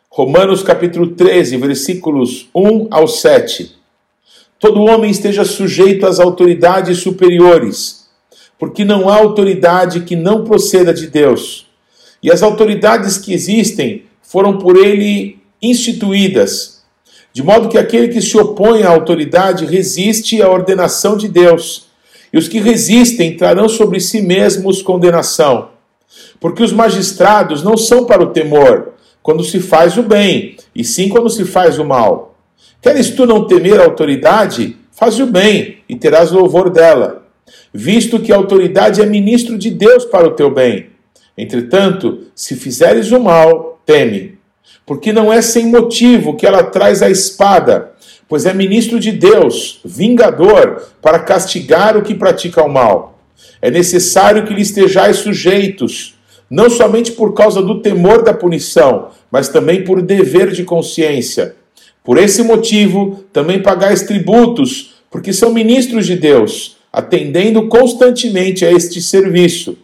Romanos 0.09 0.61
capítulo 0.61 1.07
13, 1.15 1.57
versículos 1.57 2.49
1 2.53 2.87
ao 2.91 3.07
7. 3.07 3.75
Todo 4.59 4.83
homem 4.83 5.11
esteja 5.11 5.43
sujeito 5.43 6.05
às 6.05 6.19
autoridades 6.19 6.99
superiores, 6.99 8.07
porque 8.57 8.85
não 8.85 9.09
há 9.09 9.15
autoridade 9.15 10.01
que 10.01 10.15
não 10.15 10.43
proceda 10.43 10.93
de 10.93 11.07
Deus. 11.07 11.67
E 12.21 12.31
as 12.31 12.41
autoridades 12.41 13.17
que 13.17 13.33
existem 13.33 14.05
foram 14.21 14.57
por 14.57 14.77
ele 14.77 15.39
instituídas, 15.61 16.83
de 17.33 17.43
modo 17.43 17.67
que 17.67 17.77
aquele 17.77 18.07
que 18.07 18.21
se 18.21 18.37
opõe 18.37 18.83
à 18.83 18.89
autoridade 18.89 19.65
resiste 19.65 20.41
à 20.41 20.49
ordenação 20.49 21.17
de 21.17 21.27
Deus, 21.27 21.87
e 22.33 22.37
os 22.37 22.47
que 22.47 22.59
resistem 22.59 23.37
trarão 23.37 23.69
sobre 23.69 23.99
si 23.99 24.19
mesmos 24.21 24.81
condenação. 24.81 25.69
Porque 26.39 26.63
os 26.63 26.73
magistrados 26.73 27.63
não 27.63 27.77
são 27.77 28.05
para 28.05 28.23
o 28.23 28.31
temor, 28.31 28.93
quando 29.21 29.43
se 29.43 29.59
faz 29.59 29.95
o 29.97 30.03
bem, 30.03 30.57
e 30.75 30.83
sim 30.83 31.07
quando 31.07 31.29
se 31.29 31.45
faz 31.45 31.77
o 31.77 31.85
mal. 31.85 32.35
Queres 32.81 33.11
tu 33.11 33.27
não 33.27 33.45
temer 33.45 33.79
a 33.79 33.85
autoridade? 33.85 34.75
Faz 34.91 35.19
o 35.19 35.27
bem, 35.27 35.77
e 35.87 35.95
terás 35.95 36.31
louvor 36.31 36.71
dela, 36.71 37.23
visto 37.71 38.19
que 38.19 38.33
a 38.33 38.35
autoridade 38.35 39.01
é 39.01 39.05
ministro 39.05 39.57
de 39.57 39.69
Deus 39.69 40.05
para 40.05 40.27
o 40.27 40.31
teu 40.31 40.49
bem. 40.49 40.87
Entretanto, 41.37 42.23
se 42.35 42.55
fizeres 42.55 43.11
o 43.11 43.19
mal, 43.19 43.79
teme 43.85 44.33
porque 44.85 45.13
não 45.13 45.31
é 45.31 45.41
sem 45.41 45.67
motivo 45.67 46.35
que 46.35 46.45
ela 46.45 46.63
traz 46.63 47.01
a 47.01 47.09
espada, 47.09 47.91
pois 48.33 48.47
é 48.47 48.53
ministro 48.55 48.99
de 48.99 49.11
Deus, 49.11 49.79
vingador, 49.85 50.81
para 51.03 51.19
castigar 51.19 51.95
o 51.95 52.01
que 52.01 52.15
pratica 52.15 52.63
o 52.63 52.67
mal. 52.67 53.19
É 53.61 53.69
necessário 53.69 54.43
que 54.43 54.55
lhe 54.55 54.63
estejais 54.63 55.17
sujeitos, 55.17 56.15
não 56.49 56.67
somente 56.67 57.11
por 57.11 57.35
causa 57.35 57.61
do 57.61 57.79
temor 57.79 58.23
da 58.23 58.33
punição, 58.33 59.09
mas 59.31 59.49
também 59.49 59.83
por 59.83 60.01
dever 60.01 60.49
de 60.49 60.63
consciência. 60.63 61.55
Por 62.03 62.17
esse 62.17 62.41
motivo, 62.41 63.23
também 63.31 63.61
pagais 63.61 64.01
tributos, 64.01 64.95
porque 65.11 65.31
são 65.31 65.53
ministros 65.53 66.07
de 66.07 66.15
Deus, 66.15 66.77
atendendo 66.91 67.67
constantemente 67.67 68.65
a 68.65 68.71
este 68.71 68.99
serviço. 68.99 69.77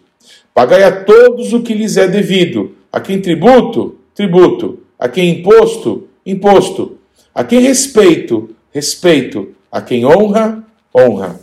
Pagai 0.56 0.82
a 0.82 1.04
todos 1.04 1.54
o 1.54 1.62
que 1.62 1.76
lhes 1.76 1.98
é 1.98 2.08
devido. 2.08 2.72
A 2.92 3.00
quem 3.00 3.22
tributo? 3.22 4.00
Tributo 4.16 4.80
a 5.00 5.08
quem 5.08 5.40
imposto, 5.40 6.10
imposto. 6.26 6.99
A 7.40 7.44
quem 7.46 7.62
respeito, 7.62 8.54
respeito. 8.70 9.56
A 9.72 9.82
quem 9.82 10.06
honra, 10.06 10.62
honra. 10.94 11.40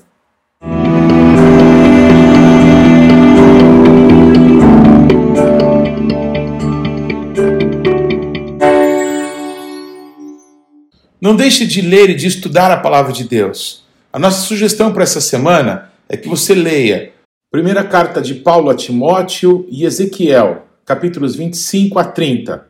Não 11.19 11.35
deixe 11.35 11.67
de 11.67 11.81
ler 11.81 12.11
e 12.11 12.15
de 12.15 12.27
estudar 12.27 12.71
a 12.71 12.77
palavra 12.77 13.11
de 13.11 13.25
Deus. 13.25 13.87
A 14.13 14.19
nossa 14.19 14.43
sugestão 14.43 14.93
para 14.93 15.03
essa 15.03 15.23
semana 15.23 15.91
é 16.11 16.17
que 16.19 16.29
você 16.29 16.55
leia 16.55 17.15
primeira 17.51 17.83
carta 17.83 18.21
de 18.21 18.35
Paulo 18.35 18.69
a 18.69 18.77
Timóteo 18.77 19.67
e 19.71 19.87
Ezequiel, 19.87 20.67
capítulos 20.85 21.35
25 21.35 21.99
a 21.99 22.05
30. 22.05 22.69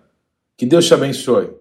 Que 0.57 0.65
Deus 0.65 0.87
te 0.87 0.95
abençoe. 0.95 1.56